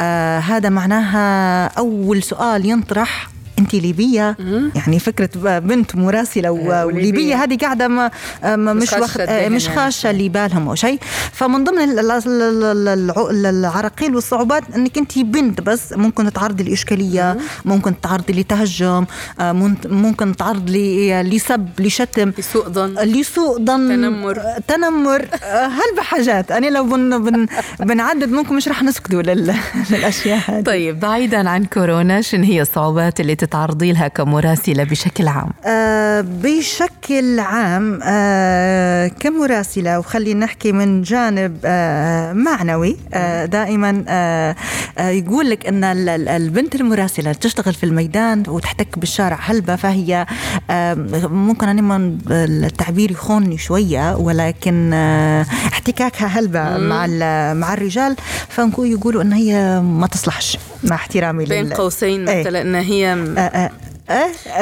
آه 0.00 0.38
هذا 0.38 0.68
معناها 0.68 1.66
أول 1.66 2.22
سؤال 2.22 2.66
ينطرح 2.66 3.28
انت 3.62 3.74
ليبية؟ 3.74 4.36
يعني 4.74 4.98
فكرة 4.98 5.58
بنت 5.58 5.96
مراسله 5.96 6.50
وليبية. 6.50 6.84
وليبية 6.84 7.42
هذه 7.42 7.56
قاعدة 7.56 7.88
ما 7.88 8.10
ما 8.44 8.72
مش 8.72 8.94
مش 8.94 9.16
مش 9.48 9.64
يعني. 9.66 9.76
خاشة 9.76 10.12
لبالهم 10.12 10.68
أو 10.68 10.74
شيء. 10.74 10.98
فمن 11.32 11.64
ضمن 11.64 11.78
ال- 11.78 11.98
ال- 11.98 12.10
ال- 12.26 12.62
ال- 12.64 12.88
الع- 12.88 13.30
العراقيل 13.50 14.14
والصعوبات 14.14 14.62
إنك 14.76 14.98
انت 14.98 15.18
بنت 15.18 15.60
بس 15.60 15.92
ممكن 15.92 16.26
تتعرضي 16.30 16.64
لإشكالية 16.64 17.36
ممكن 17.64 18.00
تتعرضي 18.00 18.32
لتهجم 18.32 19.04
آه، 19.40 19.52
ممكن 19.86 20.36
تتعرضي 20.36 21.22
لسب 21.22 21.68
لشتم 21.78 22.32
سوء 22.40 22.68
ظن. 22.68 22.94
لسوء 22.94 23.56
ظن 23.64 23.88
تنمر. 23.88 24.40
آه، 24.40 24.58
تنمر. 24.68 25.26
آه، 25.44 25.66
هل 25.66 26.00
حاجات 26.00 26.50
أنا 26.52 26.66
لو 26.66 26.84
بن 26.84 27.24
بن 27.24 27.46
بنعدد 27.88 28.32
ممكن 28.32 28.54
مش 28.56 28.68
رح 28.68 28.82
نسكتوا 28.82 29.22
لل- 29.22 29.54
للأشياء 29.90 30.40
هذه. 30.46 30.62
طيب 30.64 31.00
بعيدا 31.00 31.48
عن 31.50 31.64
كورونا 31.64 32.20
شنو 32.20 32.44
هي 32.44 32.62
الصعوبات 32.62 33.20
اللي 33.20 33.34
تتعرضي 33.52 33.92
لها 33.92 34.08
كمراسلة 34.08 34.84
بشكل 34.84 35.28
عام؟ 35.28 35.50
آه، 35.66 36.20
بشكل 36.20 37.40
عام 37.40 38.00
آه، 38.02 39.08
كمراسلة 39.08 39.98
وخلينا 39.98 40.44
نحكي 40.44 40.72
من 40.72 41.02
جانب 41.02 41.58
آه، 41.64 42.32
معنوي 42.32 42.96
آه، 43.14 43.44
دائما 43.44 44.04
آه، 44.08 44.56
يقول 44.98 45.50
لك 45.50 45.66
أن 45.66 45.84
ال- 45.84 46.08
ال- 46.08 46.28
البنت 46.28 46.74
المراسلة 46.74 47.32
تشتغل 47.32 47.74
في 47.74 47.84
الميدان 47.84 48.42
وتحتك 48.48 48.98
بالشارع 48.98 49.38
هلبة 49.42 49.76
فهي 49.76 50.26
آه، 50.70 50.94
ممكن 51.28 51.68
أنا 51.68 51.82
من 51.82 52.18
التعبير 52.30 53.10
يخونني 53.10 53.58
شوية 53.58 54.16
ولكن 54.16 54.90
آه، 54.94 55.42
احتكاكها 55.42 56.26
هلبة 56.26 56.78
مع 56.78 57.06
مع 57.54 57.74
الرجال 57.74 58.16
فنقول 58.48 58.86
يقولوا 58.90 59.22
أن 59.22 59.32
هي 59.32 59.80
ما 59.80 60.06
تصلحش 60.06 60.58
مع 60.84 60.96
احترامي 60.96 61.44
بين 61.44 61.64
لل- 61.64 61.74
قوسين 61.74 62.28
إيه. 62.28 62.40
مثلا 62.40 62.62
أن 62.62 62.74
هي 62.74 63.12
آه، 63.12 63.16
آه، 63.16 63.40
آه، 63.40 63.40
آه، 63.64 63.70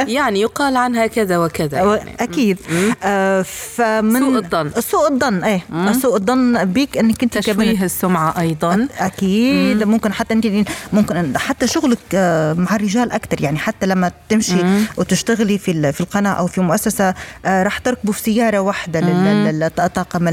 يعني 0.06 0.40
يقال 0.40 0.76
عنها 0.76 1.06
كذا 1.06 1.38
وكذا 1.38 1.78
يعني. 1.78 2.14
أكيد. 2.20 2.58
آه 3.02 3.42
فمن 3.42 4.20
سوء 4.20 4.36
الظن. 4.38 4.70
سوء 4.80 5.12
الظن 5.12 5.44
إيه. 5.44 5.62
سوء 6.02 6.16
الظن 6.16 6.64
بيك 6.64 6.98
إنك 6.98 7.22
أنت 7.22 7.38
تشويه 7.38 7.84
السمعة 7.84 8.40
أيضا. 8.40 8.88
أكيد. 8.98 9.82
ممكن 9.82 10.12
حتى 10.12 10.34
أنت 10.34 10.46
ممكن 10.92 11.38
حتى 11.38 11.66
شغلك 11.66 11.98
آه، 12.14 12.52
مع 12.52 12.76
الرجال 12.76 13.12
أكثر 13.12 13.42
يعني 13.42 13.58
حتى 13.58 13.86
لما 13.86 14.12
تمشي 14.28 14.56
وتشتغلي 14.96 15.58
في 15.58 15.92
في 15.92 16.00
القناة 16.00 16.32
أو 16.32 16.46
في 16.46 16.60
مؤسسة 16.60 17.14
راح 17.46 17.78
تركبوا 17.78 18.12
في 18.12 18.20
سيارة 18.20 18.58
واحدة 18.58 19.00
للطاقم 19.00 20.28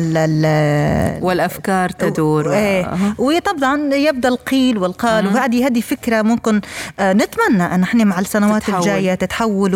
والأفكار 1.21 1.89
تدور 1.89 2.53
إيه. 2.53 2.91
وطبعا 3.17 3.95
يبدأ 3.95 4.29
القيل 4.29 4.77
والقال 4.77 5.27
وهذه 5.27 5.67
هذه 5.67 5.81
فكرة 5.81 6.21
ممكن 6.21 6.61
نتمنى 6.99 7.63
أن 7.63 7.83
إحنا 7.83 8.03
مع 8.03 8.19
السنوات 8.19 8.63
تتحول. 8.63 8.96
الجايه 8.97 9.15
تتحول 9.15 9.75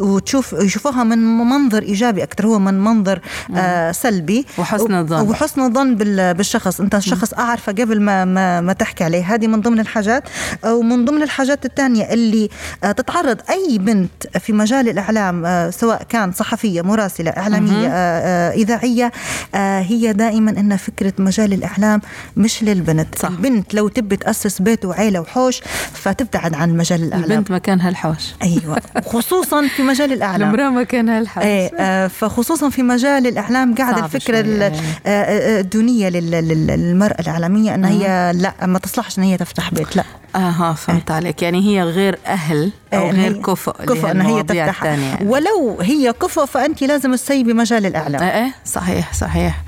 وتشوف 0.00 0.52
يشوفوها 0.52 1.04
من 1.04 1.18
منظر 1.38 1.82
إيجابي 1.82 2.22
أكثر 2.22 2.46
هو 2.46 2.58
من 2.58 2.80
منظر 2.84 3.20
آه، 3.56 3.92
سلبي. 3.92 4.46
وحسن 4.58 4.94
الظن. 4.94 5.28
وحسن 5.28 5.60
الظن 5.60 5.94
بال- 5.96 6.34
بالشخص. 6.34 6.80
أنت 6.80 6.94
الشخص 6.94 7.34
أعرفه 7.34 7.72
قبل 7.72 8.00
ما 8.00 8.24
ما, 8.24 8.60
ما 8.60 8.72
تحكي 8.72 9.04
عليه. 9.04 9.34
هذه 9.34 9.46
من 9.46 9.60
ضمن 9.60 9.80
الحاجات. 9.80 10.22
ومن 10.64 11.04
ضمن 11.04 11.22
الحاجات 11.22 11.64
الثانية 11.64 12.12
اللي 12.12 12.48
آه، 12.84 12.92
تتعرض 12.92 13.38
أي 13.50 13.78
بنت 13.78 14.26
في 14.38 14.52
مجال 14.52 14.88
الإعلام 14.88 15.46
آه، 15.46 15.70
سواء 15.70 16.02
كان 16.02 16.32
صحفية 16.32 16.82
مراسلة 16.82 17.30
إعلامية 17.30 17.86
آه، 17.88 17.90
آه، 17.90 18.50
إذاعية 18.52 19.12
آه، 19.54 19.80
هي 19.80 20.12
دائما 20.12 20.50
إن 20.50 20.76
فكرة 20.76 21.12
مجال 21.18 21.52
الإعلام 21.52 22.00
مش 22.36 22.62
للبنت. 22.62 23.18
صح. 23.18 23.28
البنت 23.28 23.74
لو 23.74 23.88
تبي 23.88 24.16
تأسس 24.16 24.62
بيت 24.62 24.84
وعيلة 24.84 25.20
وحوش 25.20 25.60
فتبتعد 25.92 26.54
عن 26.54 26.76
مجال 26.76 27.02
الإعلام. 27.02 27.30
البنت 27.32 27.50
مكانها 27.50 27.88
الحوش. 27.88 28.05
أيوه. 28.42 28.76
خصوصا 29.12 29.66
في 29.76 29.82
مجال 29.82 30.12
الإعلام. 30.12 30.54
المرأة 30.54 30.70
مكانها 30.70 31.18
الحوش 31.18 31.44
إيه 31.44 31.70
آه، 31.78 32.06
فخصوصا 32.06 32.70
في 32.70 32.82
مجال 32.82 33.26
الإعلام 33.26 33.74
قاعدة 33.74 34.04
الفكرة. 34.04 34.38
آه، 34.38 34.72
آه، 35.06 35.60
الدونيه 35.60 36.08
لل- 36.08 36.30
لل- 36.30 36.66
للمرأة 36.66 37.16
الإعلامية 37.20 37.74
إن 37.74 37.84
هي 37.84 38.32
لا 38.34 38.66
ما 38.66 38.78
تصلحش 38.78 39.18
إن 39.18 39.22
هي 39.24 39.36
تفتح 39.36 39.70
بيت 39.74 39.96
لا. 39.96 40.04
أها 40.36 40.72
فهمت 40.72 41.10
عليك. 41.10 41.42
يعني 41.42 41.60
هي 41.68 41.82
غير 41.82 42.18
أهل 42.26 42.72
أو 42.94 43.02
إيه، 43.04 43.10
غير 43.10 43.32
كفؤ 43.42 43.72
كفؤ 43.72 44.10
إن 44.10 44.20
هي 44.20 44.42
تفتح. 44.42 44.84
يعني. 44.84 45.26
ولو 45.28 45.78
هي 45.80 46.12
كفؤ 46.12 46.44
فأنت 46.46 46.82
لازم 46.82 47.14
تسيبي 47.14 47.52
مجال 47.52 47.86
الإعلام. 47.86 48.22
إيه 48.22 48.44
إيه، 48.44 48.54
صحيح 48.64 49.12
صحيح. 49.12 49.62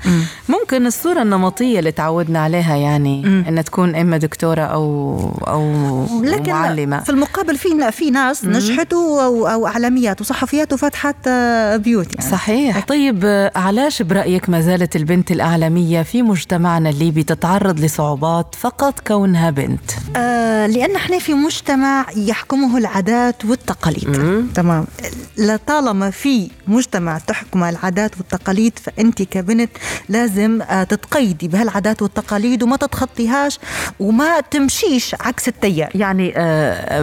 ممكن 0.49 0.85
الصورة 0.85 1.21
النمطية 1.21 1.79
اللي 1.79 1.91
تعودنا 1.91 2.39
عليها 2.39 2.75
يعني 2.75 3.23
ان 3.49 3.63
تكون 3.63 3.95
إما 3.95 4.17
دكتورة 4.17 4.61
أو 4.61 5.19
أو 5.47 6.05
لكن 6.23 6.51
معلمة. 6.51 6.99
في 6.99 7.09
المقابل 7.09 7.57
في 7.57 7.91
في 7.91 8.11
ناس 8.11 8.28
نجحت 8.43 8.93
أو 8.93 9.67
إعلاميات 9.67 10.21
وصحفيات 10.21 10.73
وفتحت 10.73 11.15
آه، 11.27 11.77
بيوت 11.77 12.15
يعني. 12.15 12.31
صحيح. 12.31 12.85
طيب 12.85 13.21
آه، 13.25 13.51
علاش 13.55 14.01
برأيك 14.01 14.49
ما 14.49 14.61
زالت 14.61 14.95
البنت 14.95 15.31
الإعلامية 15.31 16.01
في 16.01 16.21
مجتمعنا 16.21 16.89
الليبي 16.89 17.23
تتعرض 17.23 17.79
لصعوبات 17.79 18.55
فقط 18.55 18.99
كونها 19.07 19.49
بنت؟ 19.49 19.91
آه 20.15 20.67
لأن 20.67 20.95
إحنا 20.95 21.19
في 21.19 21.33
مجتمع 21.33 22.05
يحكمه 22.15 22.77
العادات 22.77 23.45
والتقاليد. 23.45 24.47
تمام. 24.55 24.85
لطالما 25.37 26.09
في 26.09 26.49
مجتمع 26.67 27.17
تحكم 27.17 27.63
العادات 27.63 28.17
والتقاليد 28.17 28.79
فأنت 28.79 29.21
كبنت 29.21 29.69
لازم 30.09 30.61
آه 30.61 30.83
تتقيدي 30.83 31.47
بهالعادات 31.47 32.01
والتقاليد 32.01 32.63
وما 32.63 32.77
تتخطيهاش 32.77 33.59
وما 33.99 34.39
تمشيش 34.39 35.15
عكس 35.19 35.47
التيار. 35.47 35.89
يعني 35.95 36.33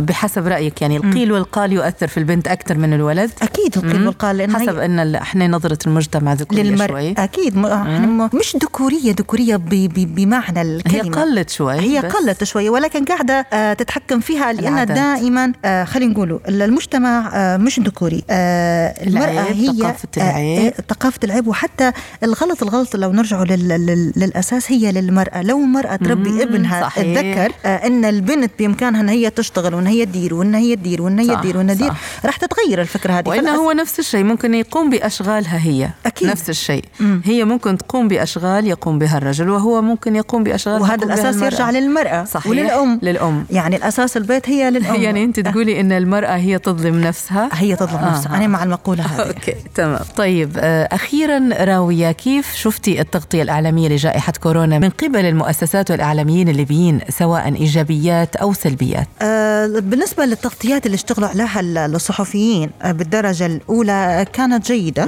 بحسب 0.00 0.46
رأيك 0.46 0.82
يعني 0.82 0.98
القيل 1.16 1.32
والقال 1.32 1.72
يؤثر 1.72 2.06
في 2.06 2.16
البنت 2.18 2.48
أكثر 2.48 2.78
من 2.78 2.92
الولد 2.92 3.30
أكيد 3.42 3.76
القيل 3.76 4.06
والقال 4.06 4.36
لأن 4.36 4.56
حسب 4.56 4.76
هي 4.78 4.84
إن 4.84 5.14
إحنا 5.14 5.46
نظرة 5.48 5.78
المجتمع 5.86 6.32
ذكورية 6.32 6.62
للمرء 6.62 6.88
شوي 6.88 7.12
أكيد 7.18 7.56
م- 7.56 7.66
إحنا 7.66 8.06
م- 8.06 8.30
مش 8.34 8.56
ذكورية 8.56 9.10
ذكورية 9.12 9.56
ب- 9.56 9.68
ب- 9.68 10.14
بمعنى 10.14 10.58
هي 10.86 11.00
الكلمة 11.00 11.22
قلت 11.22 11.50
شوي 11.50 11.74
هي 11.74 12.02
بس. 12.02 12.12
قلت 12.12 12.44
شوية 12.44 12.70
ولكن 12.70 13.04
قاعدة 13.04 13.46
آه، 13.52 13.72
تتحكم 13.72 14.20
فيها 14.20 14.52
لأن 14.52 14.72
العادات. 14.72 14.96
دائما 14.96 15.52
آه، 15.64 15.84
خلينا 15.84 16.12
نقولوا 16.12 16.38
المجتمع 16.48 17.30
آه، 17.34 17.56
مش 17.56 17.80
ذكوري 17.80 18.22
آه، 18.30 19.04
المرأة 19.06 19.42
هي 19.52 19.66
ثقافة 19.66 20.08
آه، 20.18 20.30
العيب. 20.30 20.72
آه، 20.78 20.82
ثقافة 20.90 21.20
العيب 21.24 21.46
وحتى 21.48 21.92
الغلط 22.22 22.62
الغلط 22.62 22.96
لو 22.96 23.12
نرجعوا 23.12 23.44
لل- 23.44 23.68
لل- 23.68 24.12
للأساس 24.16 24.72
هي 24.72 24.92
للمرأة 24.92 25.42
لو 25.42 25.58
المراه 25.58 25.96
تربي 25.96 26.42
ابنها 26.42 26.82
صحيح. 26.82 27.20
تذكر 27.20 27.52
آه، 27.66 27.86
إن 27.86 28.04
البنت 28.04 28.50
بإمكانها 28.58 29.00
إن 29.00 29.08
هي 29.08 29.30
تشتغل 29.30 29.74
وإن 29.74 29.86
هي 29.86 30.06
تدير 30.06 30.34
وإن 30.34 30.54
هي 30.54 30.76
تدير 30.76 31.02
تدير 31.08 31.56
وان 31.56 31.66
تدير 31.66 31.88
صح. 31.88 32.24
راح 32.24 32.36
تتغير 32.36 32.80
الفكرة 32.80 33.12
هذه. 33.12 33.28
وإنه 33.28 33.54
هو 33.54 33.72
نفس 33.72 33.98
الشيء 33.98 34.24
ممكن 34.24 34.54
يقوم 34.54 34.90
بأشغالها 34.90 35.58
هي. 35.58 35.90
أكيد. 36.06 36.28
نفس 36.28 36.50
الشيء. 36.50 36.84
مم. 37.00 37.22
هي 37.24 37.44
ممكن 37.44 37.78
تقوم 37.78 38.08
بأشغال 38.08 38.66
يقوم 38.66 38.98
بها 38.98 39.18
الرجل 39.18 39.50
وهو 39.50 39.82
ممكن 39.82 40.16
يقوم 40.16 40.44
بأشغال 40.44 40.82
وهذا 40.82 41.04
الأساس. 41.04 41.42
يرجع 41.42 41.70
للمرأة 41.70 42.24
صحيح. 42.24 42.46
وللأم. 42.46 43.00
للأم. 43.02 43.46
يعني 43.50 43.76
الأساس 43.76 44.16
البيت 44.16 44.48
هي 44.48 44.70
للأم. 44.70 44.94
يعني 45.06 45.24
أنت 45.24 45.40
تقولي 45.40 45.80
إن 45.80 45.92
المرأة 45.92 46.36
هي 46.36 46.58
تظلم 46.58 47.00
نفسها؟ 47.00 47.48
هي 47.52 47.76
تظلم 47.76 47.98
آه. 47.98 48.10
نفسها. 48.10 48.36
أنا 48.36 48.46
مع 48.46 48.64
المقولة 48.64 49.02
هذه. 49.04 49.26
أوكي 49.28 49.54
تمام. 49.74 50.00
طيب 50.16 50.50
آه، 50.58 50.88
أخيرا 50.92 51.48
راوية 51.60 52.12
كيف 52.12 52.54
شفتي 52.54 53.00
التغطية 53.00 53.42
الإعلامية 53.42 53.88
لجائحة 53.88 54.32
كورونا 54.42 54.78
من 54.78 54.90
قبل 54.90 55.24
المؤسسات 55.24 55.90
والإعلاميين 55.90 56.48
الليبيين 56.48 57.00
سواء 57.08 57.54
إيجابيات 57.54 58.36
أو 58.36 58.52
سلبيات؟ 58.52 59.08
آه، 59.22 59.66
بالنسبة 59.66 60.24
للتغطيات 60.24 60.86
اللي 60.86 60.95
اشتغلوا 60.96 61.28
عليها 61.28 61.60
ال- 61.60 61.78
الصحفيين 61.78 62.70
آه، 62.82 62.92
بالدرجة 62.92 63.46
الأولى 63.46 63.92
آه، 63.92 64.22
كانت 64.22 64.66
جيدة 64.66 65.04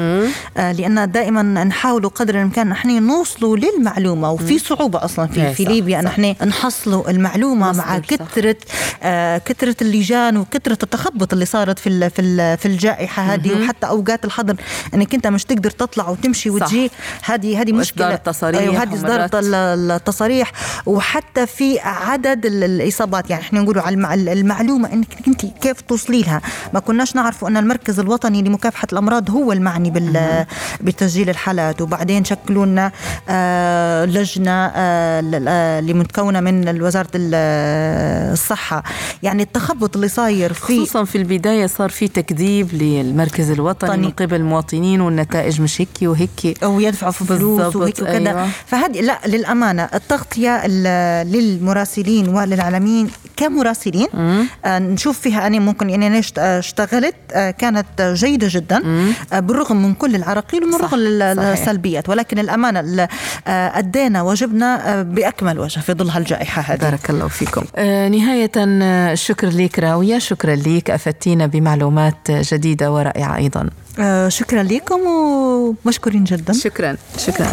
آه، 0.57 0.73
لأن 0.73 1.11
دائما 1.13 1.43
نحاولوا 1.43 2.11
قدر 2.11 2.35
الإمكان 2.35 2.69
نحن 2.69 3.03
نوصلوا 3.07 3.57
للمعلومة 3.57 4.31
وفي 4.33 4.59
صعوبة 4.59 5.05
أصلا 5.05 5.27
في, 5.27 5.55
في 5.55 5.65
ليبيا. 5.65 6.01
نحن 6.03 6.35
نحصلوا 6.47 7.11
المعلومة 7.11 7.73
مع. 7.73 7.99
كثرة 7.99 8.57
آه، 9.03 9.39
كثرة 9.39 9.77
اللجان 9.83 10.37
وكثرة 10.37 10.79
التخبط 10.83 11.33
اللي 11.33 11.45
صارت 11.45 11.79
في 11.79 12.11
في 12.11 12.57
في 12.57 12.67
الجائحة 12.67 13.23
هذه 13.23 13.63
وحتى 13.65 13.87
أوقات 13.87 14.25
الحظر 14.25 14.57
أنك 14.95 15.15
أنت 15.15 15.27
مش 15.27 15.45
تقدر 15.45 15.71
تطلع 15.71 16.09
وتمشي. 16.09 16.51
وتجي 16.51 16.91
هذه 17.23 17.61
هذه 17.61 17.73
مشكلة. 17.73 18.15
التصاريح 18.15 18.61
أيوة، 18.61 18.83
هذه 18.83 18.95
ال- 19.35 19.91
التصاريح. 19.91 20.53
وحتى 20.87 21.47
في 21.47 21.81
عدد 21.81 22.47
ال- 22.47 22.65
الإصابات 22.65 23.31
يعني 23.31 23.43
إحنا 23.43 23.61
نقولوا 23.61 23.83
على 23.83 23.95
المع- 23.95 24.15
المعلومة 24.15 24.93
إنك 24.93 25.07
أنت 25.29 25.47
كيف 25.47 25.81
توصلي 25.81 26.23
لها 26.23 26.41
ما 26.75 26.81
كناش 26.81 27.17
نعرفوا 27.17 27.49
أن 27.49 27.57
المركز 27.57 28.01
الوطني 28.01 28.43
لمكافحة 28.43 28.89
الأمراض 28.93 29.31
هو 29.31 29.53
المعني 29.53 29.91
بال 29.91 30.45
بتسجيل 30.81 31.31
الحالات. 31.31 31.81
وبعدين 31.81 32.25
شكلوا 32.25 32.67
لنا 32.67 32.93
آه، 33.29 34.05
لجنة 34.05 34.67
ل- 35.21 35.45
آه، 35.49 35.79
اللي 35.79 35.95
متكونه 35.95 36.41
من 36.41 36.83
وزارة 36.83 37.09
ال- 37.15 37.35
الصحة. 38.33 38.83
يعني 39.23 39.43
التخبط 39.43 39.95
اللي 39.97 40.09
صاير 40.09 40.53
في 40.53 40.63
خصوصا 40.63 41.05
في 41.05 41.19
البداية 41.19 41.67
صار 41.67 41.89
في 41.91 42.09
تكذيب 42.09 42.69
للمركز 42.75 43.51
الوطني 43.51 43.91
طني. 43.91 44.07
من 44.07 44.11
قبل 44.13 44.35
المواطنين 44.37 45.01
والنتائج 45.01 45.61
مش 45.61 45.81
هيك 45.81 45.89
وهيك 46.03 46.63
أو 46.65 46.81
يدفعوا 46.81 47.13
في 47.13 47.25
فلوس 47.25 47.77
وهيك 47.77 47.99
وكذا. 47.99 48.17
أيوة. 48.31 48.49
فهذه 48.67 49.01
لا 49.01 49.19
للأمانة 49.27 49.89
التغطية 49.95 50.63
ال- 50.65 51.33
للمراسلين 51.33 52.29
وللعالمين 52.29 53.11
كمراسلين. 53.37 54.07
آه 54.65 54.79
نشوف 54.79 55.19
فيها 55.21 55.47
أنا 55.47 55.59
ممكن 55.59 55.91
إني 55.91 56.21
آه، 56.39 56.59
اشتغلت 56.59 57.15
آه 57.33 57.51
كانت 57.51 57.87
جيدة 58.03 58.49
جدا 58.51 58.83
آه 59.33 59.41
بالرغم 59.41 59.83
من 59.83 59.95
كل 59.95 60.15
العراقيل 60.17 60.65
ومن 60.65 60.75
رغم. 60.75 60.95
السلبيات. 61.53 62.09
ولكن 62.09 62.39
الأمانة 62.39 62.81
ال- 62.81 63.01
آه، 63.47 63.79
أدينا 63.79 64.23
واجبنا 64.23 64.99
آه، 64.99 65.03
بأكمل 65.03 65.59
وجه 65.59 65.81
في 65.81 65.93
ظل 65.93 66.09
هالجائحة 66.11 66.63
هذه. 66.63 66.79
بارك 66.79 67.11
الله 67.11 67.29
فيكم. 67.29 67.65
آه 67.77 68.09
شكر 69.15 69.49
لك 69.49 69.79
راوية 69.79 70.19
شكرا 70.19 70.55
لك 70.55 70.91
أفدتينا 70.91 71.47
بمعلومات 71.47 72.31
جديدة 72.31 72.93
ورائعة 72.93 73.37
أيضا. 73.37 73.71
آه 73.99 74.29
شكرا 74.29 74.63
لكم 74.63 75.01
ومشكورين 75.07 76.25
جدا. 76.25 76.53
شكرا. 76.53 76.97
شكرا. 77.19 77.51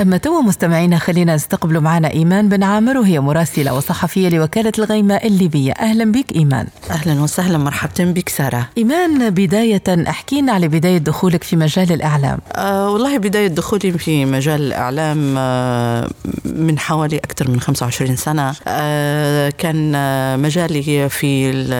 أما 0.00 0.16
توا 0.16 0.40
مستمعينا 0.42 0.98
خلينا 0.98 1.34
نستقبل 1.34 1.80
معنا 1.80 2.10
إيمان 2.10 2.48
بن 2.48 2.62
عامر 2.62 2.98
وهي 2.98 3.20
مراسلة 3.20 3.74
وصحفية 3.74 4.28
لوكالة 4.28 4.72
الغيمة 4.78 5.14
الليبية. 5.14 5.72
أهلا 5.72 6.12
بك 6.12 6.32
إيمان. 6.36 6.66
أهلا 6.90 7.20
وسهلا 7.22 7.58
مرحبا 7.58 8.04
بك 8.04 8.28
سارة. 8.28 8.68
إيمان 8.78 9.30
بداية 9.30 9.82
أحكينا 10.08 10.52
على 10.52 10.68
بداية 10.68 10.98
دخولك 10.98 11.44
في 11.44 11.56
مجال 11.56 11.92
الإعلام. 11.92 12.38
آه 12.52 12.90
والله 12.90 13.18
بداية 13.18 13.46
دخولي 13.46 13.92
في 13.92 14.24
مجال 14.24 14.60
الإعلام 14.62 15.34
آه 15.38 16.10
من 16.44 16.78
حوالي 16.78 17.16
أكثر 17.18 17.50
من 17.50 17.60
25 17.60 18.16
سنة. 18.16 18.54
آه 18.66 19.50
كان 19.58 19.92
آه 19.94 20.36
مجالي 20.36 21.08
في 21.08 21.50
ال- 21.50 21.72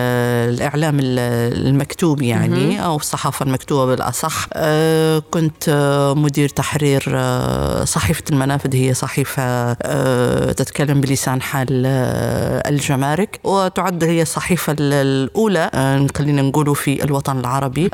الإعلام 0.53 0.99
ال- 0.99 1.19
المكتوب 1.67 2.21
يعني 2.21 2.85
أو 2.85 2.95
الصحافة 2.95 3.45
المكتوبة 3.45 3.85
بالأصح. 3.85 4.47
آه 4.53 5.23
كنت 5.31 5.69
آه 5.69 6.13
مدير 6.13 6.49
تحرير 6.49 7.03
آه 7.07 7.83
صحيفه 8.11 8.23
المنافذ 8.31 8.75
هي 8.75 8.93
صحيفة 8.93 9.43
آه 9.43 10.51
تتكلم 10.51 11.01
بلسان 11.01 11.41
حال 11.41 11.83
آه 11.85 12.69
الجمارك 12.69 13.39
وتعد 13.43 14.03
هي 14.03 14.21
الصحيفه 14.21 14.73
ال- 14.79 14.93
الأولى 14.93 15.69
آه 15.73 16.07
خلينا 16.17 16.41
نقولوا 16.41 16.73
في 16.73 17.03
الوطن 17.03 17.39
العربي 17.39 17.89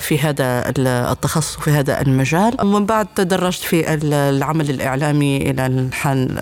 في 0.00 0.18
هذا 0.22 0.68
ال- 0.68 0.86
التخصص 0.86 1.56
في 1.56 1.70
هذا 1.70 2.00
المجال 2.02 2.54
ومن 2.62 2.86
بعد 2.86 3.06
تدرجت 3.16 3.62
في 3.62 3.94
ال- 3.94 4.14
العمل 4.14 4.70
الإعلامي 4.70 5.36
إلى 5.50 5.66
الحال 5.66 6.38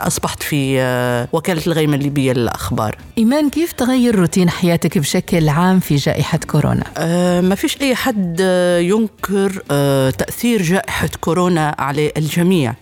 أصبحت 0.00 0.42
في 0.42 0.78
وكالة 1.32 1.62
الغيمة 1.66 1.94
الليبية 1.96 2.32
للأخبار 2.32 2.96
إيمان 3.18 3.50
كيف 3.50 3.72
تغير 3.72 4.14
روتين 4.18 4.50
حياتك 4.50 4.98
بشكل 4.98 5.48
عام 5.48 5.80
في 5.80 5.96
جائحة 5.96 6.38
كورونا؟ 6.50 6.84
ما 7.40 7.54
فيش 7.54 7.80
أي 7.82 7.94
حد 7.94 8.40
ينكر 8.80 9.50
تأثير 10.10 10.62
جائحة 10.62 11.08
كورونا 11.20 11.74
على 11.78 12.12
الجميع 12.36 12.74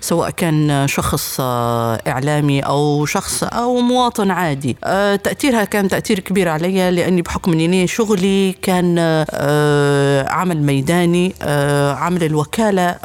سواء 0.00 0.30
كان 0.30 0.84
شخص 0.88 1.36
آه، 1.40 2.00
إعلامي 2.08 2.60
أو 2.60 3.06
شخص 3.06 3.44
أو 3.44 3.80
مواطن 3.80 4.30
عادي. 4.30 4.76
آه، 4.84 5.16
تأثيرها 5.16 5.64
كان 5.64 5.88
تأثير 5.88 6.18
كبير 6.20 6.48
علي 6.48 6.90
لأني 6.90 7.22
بحكم 7.22 7.52
أني 7.52 7.86
شغلي 7.86 8.52
كان 8.62 8.96
آه، 9.30 10.28
عمل 10.28 10.62
ميداني 10.62 11.32
عمل 11.98 12.24
الوكالة 12.24 12.96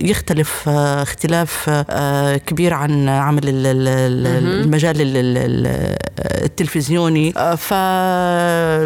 يختلف 0.00 0.68
اختلاف 0.68 1.70
كبير 2.46 2.74
عن 2.74 3.08
عمل 3.08 3.48
ال- 3.48 3.66
ال- 3.66 3.88
ال- 3.88 4.26
المجال 4.64 5.00
ال- 5.00 5.16
ال- 5.16 5.36
ال- 5.38 5.96
التلفزيوني. 6.44 7.32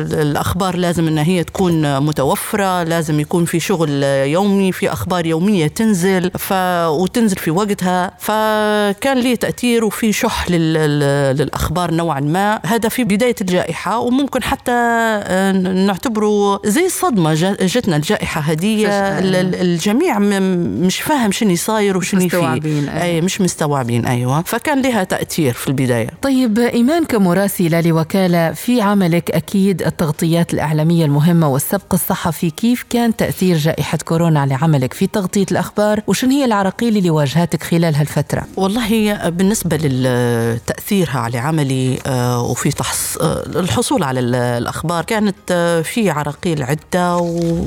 فالأخبار 0.05 0.77
لازم 0.77 1.07
أنها 1.07 1.25
هي 1.25 1.45
تكون 1.45 2.01
متوفرة 2.01 2.83
لازم 2.83 3.21
يكون 3.21 3.45
في 3.45 3.61
شغل 3.61 4.03
يومي 4.03 4.73
في 4.73 4.93
أخبار 4.93 5.27
يومية 5.27 5.67
تنزل. 5.67 6.14
ف... 6.39 6.53
وتنزل 6.89 7.37
في 7.37 7.51
وقتها 7.51 8.11
فكان 8.19 9.19
لي 9.19 9.37
تأثير 9.37 9.85
وفي 9.85 10.13
شح 10.13 10.51
لل... 10.51 10.73
لل- 10.75 11.37
للأخبار 11.37 11.95
نوعا 11.95 12.21
ما. 12.21 12.61
هذا 12.67 12.89
في 12.89 13.05
بداية 13.05 13.35
الجائحة 13.41 13.99
وممكن 13.99 14.43
حتى 14.43 14.73
آه، 14.73 15.53
نعتبره 15.53 16.61
زي 16.65 16.89
صدمة 16.89 17.35
جتنا 17.61 17.97
الجائحة 17.97 18.41
فجأة. 18.85 19.19
ال- 19.19 19.37
ال- 19.37 19.55
الجميع 19.55 20.19
مش 20.19 21.01
فاهم 21.01 21.33
شنو 21.33 21.57
صاير 21.57 21.97
وشنو 21.97 22.21
فيه 22.21 22.27
مستوعبين، 22.27 22.89
أي. 22.89 23.03
أي 23.03 23.21
مش 23.21 23.41
مستوعبين 23.41 24.07
أيوة. 24.07 24.43
فكان 24.43 24.83
لها 24.83 25.05
تأثير 25.05 25.53
في 25.53 25.69
البداية. 25.69 26.09
طيب 26.23 26.59
إيمان 26.59 27.05
كمراسلة 27.05 27.81
لوكالة 27.81 28.53
في 28.53 28.81
عملك 28.81 29.31
أكيد 29.31 29.83
التغطيات 29.83 30.55
الإعلامية 30.55 31.05
المهمة 31.05 31.49
والسبق 31.49 31.95
الصحفي 31.95 32.51
كيف 32.51 32.85
كان 32.91 33.17
تأثير 33.17 33.57
جائحة 33.57 33.99
كورونا 34.05 34.41
على 34.41 34.55
عملك؟ 34.55 34.93
في 34.93 35.07
تغطية 35.07 35.47
الأخبار 35.51 36.01
وشن 36.07 36.31
هي 36.31 36.45
العراقيل 36.45 36.97
اللي 36.97 37.11
واجهتك 37.11 37.63
خلال 37.63 37.95
هالفترة؟ 37.97 38.43
والله 38.57 39.15
بالنسبة 39.29 39.77
لتأثيرها 39.77 41.19
على 41.19 41.39
عملي 41.39 41.99
آه، 42.07 42.43
وفي 42.43 42.71
تحص... 42.71 43.17
آه، 43.19 43.43
الحصول 43.57 44.03
على 44.03 44.21
ال- 44.21 44.35
الأخبار 44.35 45.05
كانت 45.05 45.35
آه، 45.51 45.81
في 45.83 46.11
عراقيل 46.11 46.63
عدة 46.63 47.17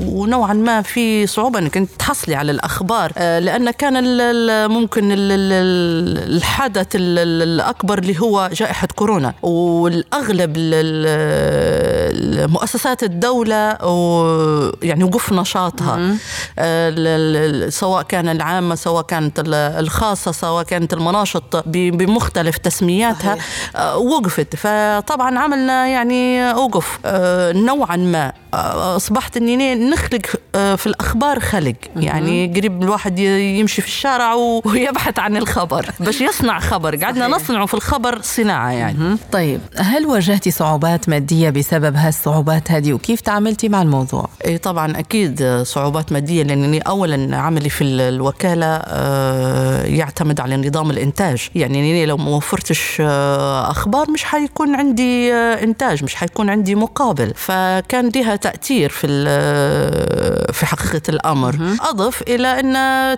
ونوعا 0.06 0.52
ما 0.54 0.82
في 0.82 1.26
صعوبة 1.26 1.58
أنك 1.58 1.76
أنت 1.76 1.90
تحصلي 1.98 2.34
على 2.34 2.52
الأخبار 2.52 3.12
لأن 3.18 3.70
كان 3.70 3.94
ممكن 4.70 5.12
ال- 5.12 5.32
ال- 5.32 6.36
الحدث 6.36 6.96
ال- 6.96 7.18
ال- 7.18 7.42
الأكبر 7.42 7.98
اللي 7.98 8.20
هو 8.20 8.50
جائحة 8.52 8.88
كورونا 8.96 9.34
والأغلب 9.42 10.52
المؤسسات 12.10 13.02
الدولة 13.02 13.84
و- 13.84 14.72
يعني 14.82 15.04
وقف 15.04 15.32
نشاطها. 15.32 16.16
آه، 16.58 17.68
سواء 17.68 18.02
كان 18.02 18.28
العامة 18.28 18.74
سواء 18.74 19.02
كانت 19.02 19.38
ال- 19.38 19.54
الخاصة 19.54 20.32
سواء 20.32 20.64
كانت 20.64 20.92
المناشط 20.92 21.62
بمختلف 21.66 22.56
تسمياتها 22.58 23.36
آه، 23.76 23.96
وقفت. 23.96 24.56
فطبعا 24.56 25.38
عملنا 25.38 25.86
يعني 25.86 26.52
وقف 26.52 26.98
آه، 27.04 27.52
نوعا 27.52 27.96
ما. 27.96 28.32
أصبحت 28.96 29.36
أني 29.36 29.74
نخلق 29.74 30.26
في 30.54 30.86
الأخبار 30.86 31.40
خلق. 31.40 31.74
يعني 31.96 32.52
قريب 32.56 32.82
الواحد 32.82 33.18
يمشي 33.18 33.82
في 33.82 33.88
الشارع 33.88 34.34
ويبحث 34.34 35.18
عن 35.18 35.36
الخبر. 35.36 35.86
باش 36.00 36.20
يصنع 36.20 36.60
خبر. 36.60 36.96
قعدنا 36.96 37.28
نصنعه 37.28 37.66
في 37.66 37.74
الخبر 37.74 38.18
صناعة 38.22 38.70
يعني. 38.70 39.16
طيب 39.32 39.60
هل 39.76 40.06
واجهتي 40.06 40.50
صعوبات 40.50 41.08
مادية 41.08 41.50
بسبب 41.50 41.96
هالصعوبات 41.98 42.70
هذه 42.70 42.92
وكيف 42.92 43.20
تعاملتي 43.20 43.68
مع 43.68 43.82
الموضوع؟ 43.82 44.28
اي 44.44 44.58
طبعا 44.58 44.98
أكيد 44.98 45.62
صعوبات 45.62 46.12
مادية 46.12 46.42
لأنني 46.42 46.78
اولا 46.80 47.36
عملي 47.36 47.68
في 47.68 47.84
ال- 47.84 48.00
الوكالة 48.00 48.66
آه، 48.66 49.82
يعتمد 49.84 50.40
على 50.40 50.56
نظام 50.68 50.90
الإنتاج. 50.90 51.48
يعني 51.54 52.06
لو 52.06 52.16
ما 52.16 52.30
وفرتش 52.30 52.96
آه، 53.00 53.70
أخبار 53.70 54.10
مش 54.10 54.24
حيكون 54.24 54.74
عندي 54.74 55.34
آه، 55.34 55.62
إنتاج 55.64 56.04
مش 56.04 56.14
حيكون 56.14 56.50
عندي 56.50 56.74
مقابل. 56.74 57.32
فكان 57.36 58.10
لها 58.16 58.36
تأثير 58.36 58.88
في 58.90 59.06
في 60.52 60.66
حقيقة 60.66 61.02
الأمر. 61.08 61.56
أضف 61.80 62.22
إلى 62.22 62.48
أن 62.60 62.72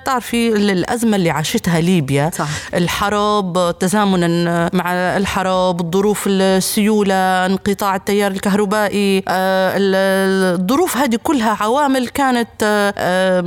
تعرفي 0.05 0.49
الازمه 0.49 1.17
اللي 1.17 1.31
عاشتها 1.31 1.81
ليبيا. 1.81 2.31
صح. 2.35 2.49
الحرب 2.75 3.75
تزامنا 3.81 4.71
مع 4.73 4.93
الحرب 4.93 5.81
الظروف 5.81 6.25
السيولة 6.27 7.15
انقطاع 7.47 7.97
التيار 7.97 8.31
الكهربائي. 8.31 8.70
آه، 8.75 9.77
ال- 9.77 10.61
الظروف 10.61 10.97
هذه 10.97 11.19
كلها 11.23 11.57
عوامل 11.61 12.09
كانت 12.09 12.49
آه، 12.63 13.45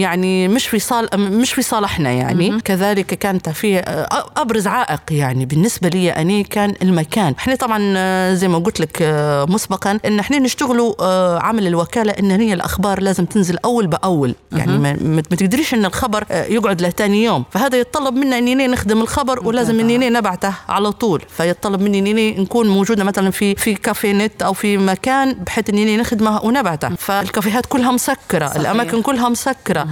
يعني 0.00 0.48
مش 0.48 0.66
في 0.66 0.78
صال 0.78 1.08
مش 1.16 1.52
في 1.52 1.62
صالحنا 1.62 2.10
يعني. 2.10 2.60
كذلك 2.60 3.06
كانت 3.06 3.48
في 3.48 3.78
آه، 3.78 4.26
أبرز 4.36 4.66
عائق 4.66 5.00
يعني 5.10 5.46
بالنسبة 5.46 5.88
لي 5.88 6.10
أني 6.10 6.42
كان 6.42 6.74
المكان. 6.82 7.34
إحنا 7.38 7.54
طبعا 7.54 7.92
آه، 7.96 8.34
زي 8.34 8.48
ما 8.48 8.58
قلت 8.58 8.80
لك 8.80 8.98
آه، 9.02 9.44
مسبقا 9.44 9.98
إن 10.04 10.18
إحنا 10.18 10.38
نشتغلوا 10.38 10.94
آه، 11.00 11.38
عمل 11.38 11.66
الوكالة 11.66 12.12
إن 12.12 12.30
هي 12.30 12.52
الأخبار 12.52 13.00
لازم 13.02 13.24
تنزل 13.24 13.58
أول 13.64 13.86
بأول. 13.86 14.34
يعني 14.52 14.78
ما, 14.78 14.96
ما 15.02 15.20
تقدريش 15.20 15.74
إن 15.74 15.84
الخبر 15.84 16.24
آه، 16.30 16.44
يقعد 16.44 16.82
لتاني 16.82 17.24
يوم. 17.24 17.44
فهذا 17.50 17.78
يتطلب 17.78 18.14
منا 18.14 18.38
إني 18.38 18.66
نخدم 18.66 19.00
الخبر 19.02 19.46
ولازم 19.46 19.80
إني 19.80 20.10
نبعته 20.10 20.52
على 20.68 20.92
طول. 20.92 21.22
فيتطلب 21.28 21.80
مني 21.80 21.98
إني 21.98 22.30
نكون 22.40 22.68
موجودة 22.68 23.04
مثلا 23.04 23.30
في 23.30 23.54
في 23.54 23.74
كافي 24.10 24.24
نت 24.26 24.42
أو 24.42 24.52
في 24.52 24.76
مكان 24.76 25.32
بحيث 25.32 25.70
إني 25.70 25.96
نخدمه 25.96 26.44
ونبعته. 26.44 26.88
فالكافيهات 26.88 27.66
كلها 27.66 27.90
مسكرة 27.90 28.46
صحيح. 28.46 28.60
الأماكن 28.60 29.02
كلها 29.02 29.28
مسكرة. 29.28 29.88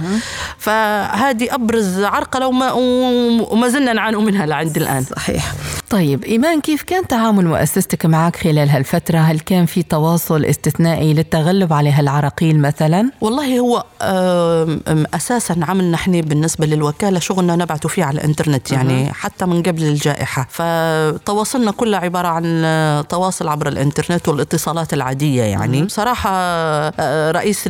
فهذه 0.57 1.55
أبرز 1.55 2.03
عرقلة 2.03 2.47
وما, 2.47 2.71
وما 3.51 3.67
زلنا 3.67 3.93
نعاني 3.93 4.17
منها 4.17 4.45
لعند 4.45 4.77
الآن. 4.77 5.03
صحيح. 5.03 5.53
طيب 5.89 6.23
إيمان 6.23 6.61
كيف 6.61 6.83
كان 6.83 7.07
تعامل 7.07 7.45
مؤسستك 7.47 8.05
معك 8.05 8.35
خلال 8.35 8.69
هالفترة؟ 8.69 9.17
هل 9.17 9.39
كان 9.39 9.65
في 9.65 9.83
تواصل 9.83 10.45
استثنائي 10.45 11.13
للتغلب 11.13 11.73
على 11.73 11.91
هالعراقيل 11.91 12.59
مثلا؟ 12.59 13.11
والله 13.21 13.59
هو 13.59 13.83
أساسا 15.13 15.55
عملنا 15.61 15.95
إحنا 15.95 16.21
بالنسبة 16.21 16.65
للوكالة 16.65 17.19
شغلنا 17.19 17.55
نبعث 17.55 17.87
فيه 17.87 18.03
على 18.03 18.19
الإنترنت 18.19 18.71
يعني 18.71 19.13
حتى 19.13 19.45
من 19.45 19.63
قبل 19.63 19.83
الجائحة. 19.83 20.47
فتواصلنا 20.49 21.71
كله 21.71 21.97
عبارة 21.97 22.27
عن 22.27 22.61
آه، 22.65 23.01
تواصل 23.01 23.47
عبر 23.47 23.67
الانترنت 23.67 24.08
والاتصالات 24.27 24.93
العادية 24.93 25.43
يعني. 25.43 25.83
بصراحة 25.83 26.29
آه، 26.33 27.31
رئيس 27.31 27.63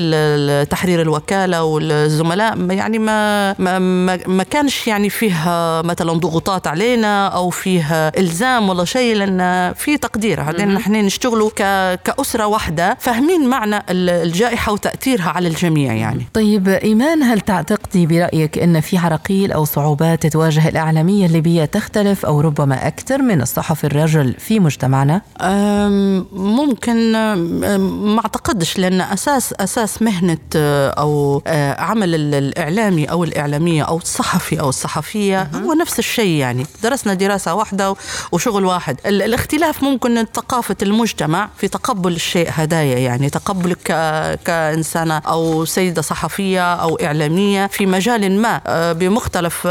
تحرير 0.69 1.01
الوكالة 1.01 1.63
والزملاء 1.63 2.71
يعني 2.71 2.99
ما 2.99 3.53
ما 3.59 3.79
ما- 4.27 4.43
كانش 4.43 4.87
يعني 4.87 5.09
فيه 5.09 5.33
مثلا 5.81 6.13
ضغوطات 6.13 6.67
علينا 6.67 7.27
أو 7.27 7.49
فيه 7.49 8.07
إلزام 8.17 8.69
ولا 8.69 8.85
شيء 8.85 9.15
لأن 9.15 9.73
في 9.73 9.97
تقدير. 9.97 10.43
بعدين 10.43 10.73
نحن 10.73 10.91
نشتغلوا 10.95 11.49
ك- 11.55 11.99
كأسرة 12.03 12.45
واحدة 12.47 12.97
فاهمين 12.99 13.49
معنى 13.49 13.77
ال- 13.77 14.09
الجائحة 14.09 14.71
وتأثيرها 14.73 15.29
على 15.29 15.47
الجميع 15.47 15.93
يعني. 15.93 16.25
طيب 16.33 16.69
إيمان 16.69 17.23
هل 17.23 17.39
تعتقدي 17.41 18.05
برأيك 18.05 18.57
أن 18.57 18.79
في 18.81 18.97
عراقيل 18.97 19.51
أو 19.51 19.65
صعوبات 19.65 20.27
تواجه 20.27 20.69
الإعلامية 20.69 21.25
الليبية 21.25 21.65
تختلف 21.65 22.25
أو 22.25 22.41
ربما 22.41 22.87
أكثر 22.87 23.21
من 23.21 23.41
الصحفي 23.41 23.83
الرجل 23.83 24.33
في 24.39 24.59
مجتمعنا؟ 24.59 25.21
ممكن 26.31 27.11
ما 28.15 28.19
اعتقدش 28.19 28.77
لأن 28.77 29.01
أساس 29.01 29.53
أساس 29.53 30.01
مهنة 30.01 30.37
أه، 30.55 30.89
أو 30.89 31.41
أه، 31.47 31.81
عمل 31.81 32.15
ال- 32.15 32.35
الإعلامي 32.35 33.05
أو 33.05 33.23
الإعلامية 33.23 33.83
أو 33.83 33.97
الصحفي 33.97 34.59
أو 34.59 34.69
الصحفية 34.69 35.49
هو 35.55 35.73
نفس 35.73 35.99
الشيء 35.99 36.29
يعني. 36.39 36.65
درسنا 36.83 37.13
دراسة 37.13 37.53
واحدة 37.53 37.95
وشغل 38.31 38.65
واحد. 38.65 38.97
ال- 39.05 39.21
الاختلاف 39.21 39.83
ممكن 39.83 40.25
ثقافة 40.33 40.75
المجتمع 40.81 41.49
في 41.57 41.67
تقبل 41.67 42.11
الشيء 42.15 42.49
هدايا 42.51 42.97
يعني. 42.99 43.29
تقبلك 43.29 43.77
ك- 43.83 44.39
كإنسانة 44.45 45.17
أو 45.17 45.65
سيدة 45.65 46.01
صحفية 46.01 46.73
أو 46.73 46.95
إعلامية 46.95 47.67
في 47.67 47.85
مجال 47.85 48.41
ما 48.41 48.61
أه، 48.67 48.91
بمختلف 48.93 49.67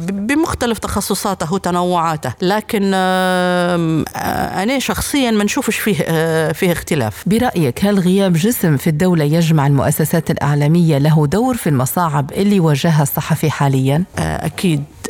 بمختلف 0.00 0.78
تخصصاته 0.78 1.52
وتنوعاته. 1.52 2.32
لكن 2.42 2.94
أنا 2.94 4.78
شخصيا 4.78 5.30
ما 5.30 5.44
نشوفش 5.44 5.78
فيه 5.78 5.91
أه، 6.00 6.52
فيه 6.52 6.72
اختلاف 6.72 7.22
برأيك 7.26 7.84
هل 7.84 7.98
غياب 7.98 8.32
جسم 8.32 8.76
في 8.76 8.86
الدولة 8.86 9.24
يجمع 9.24 9.66
المؤسسات 9.66 10.30
الإعلامية 10.30 10.98
له 10.98 11.26
دور 11.26 11.56
في 11.56 11.68
المصاعب 11.68 12.32
اللي 12.32 12.60
واجهها 12.60 13.02
الصحفي 13.02 13.50
حاليا؟ 13.50 14.04
آه، 14.18 14.46
أكيد 14.46 14.78
آه، 14.78 15.01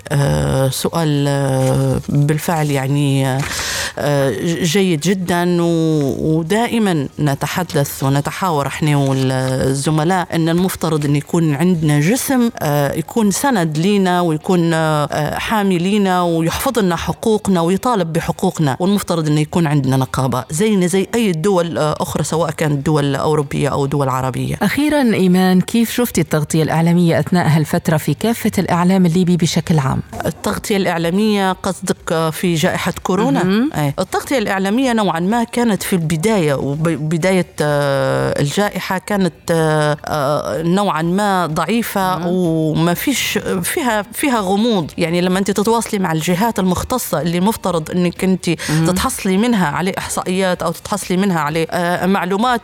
سؤال 0.71 1.25
آه، 1.29 2.01
بالفعل 2.09 2.71
يعني 2.71 3.27
آه، 3.27 3.41
آه، 3.99 4.31
جيد 4.63 5.01
جدا 5.01 5.57
ودائما 5.63 7.09
نتحدث 7.21 8.03
ونتحاور 8.03 8.67
إحنا 8.67 8.97
والزملاء 8.97 10.27
إن 10.35 10.49
المفترض 10.49 11.05
إن 11.05 11.17
يكون 11.17 11.55
عندنا 11.55 12.01
جسم 12.01 12.51
آه، 12.59 12.93
يكون 12.93 13.31
سند 13.31 13.79
لينا 13.79 14.21
ويكون 14.21 14.71
آه، 14.75 15.39
حامي 15.39 15.79
لينا 15.79 16.23
ويحفظ 16.23 16.79
لنا 16.79 16.97
حقوقنا 16.97 17.61
ويطالب 17.61 18.13
بحقوقنا 18.13 18.77
والمفترض 18.81 19.27
انه 19.29 19.41
يكون 19.41 19.67
عندنا 19.67 19.97
نقابة 19.97 20.45
زينا 20.51 20.87
زي 20.87 21.07
أي 21.15 21.33
دول 21.33 21.79
آه، 21.79 21.95
أخرى 22.01 22.25
سواء 22.25 22.51
كانت 22.51 22.87
دول 22.87 23.17
أوروبية 23.17 23.69
أو 23.69 23.87
دول 23.87 24.09
عربية 24.09 24.57
أخيرا 24.63 25.03
إيمان 25.03 25.61
كيف 25.61 25.91
شفتي 25.93 26.21
التغطية 26.21 26.63
الإعلامية 26.63 27.19
أثناء 27.21 27.49
هالفترة 27.49 27.97
في 27.97 28.15
كافة 28.15 28.53
الإعلام 28.59 29.07
الليبي 29.07 29.37
بشكل 29.37 29.79
عام؟ 29.79 30.02
التغطية 30.27 30.77
الإعلامية 30.77 31.53
قصدك 31.53 32.31
في 32.33 32.55
جائحة 32.55 32.93
كورونا؟ 33.03 33.69
أي. 33.75 33.95
التغطية 33.99 34.39
الإعلامية 34.39 34.93
نوعا 34.93 35.21
ما 35.21 35.45
كانت 35.45 35.83
في 35.83 35.93
البداية 35.93 36.55
وبداية 36.55 37.47
آه، 37.61 38.41
الجائحة 38.41 38.99
كانت 38.99 39.33
آه، 39.51 39.97
آه، 40.07 40.63
نوعا 40.63 41.03
ما 41.03 41.47
ضعيفة 41.47 42.27
وما 42.27 42.95
فيش 42.95 43.39
فيها 43.63 44.03
فيها 44.13 44.41
غموض. 44.41 44.91
يعني 44.99 45.21
لما 45.21 45.39
أنت 45.39 45.51
تتواصلي 45.51 45.99
مع 45.99 46.13
الجهات 46.13 46.59
المختصة 46.59 47.21
اللي 47.21 47.41
مفترض 47.41 47.91
أنك 47.91 48.25
أنت 48.25 48.51
تتحصلي 48.87 49.37
منها 49.37 49.67
عليه 49.67 49.93
إحصائيات 49.99 50.63
أو 50.63 50.73
تتحصلي 50.73 51.17
منها 51.17 51.53
آه، 51.71 52.07
معلومات 52.07 52.63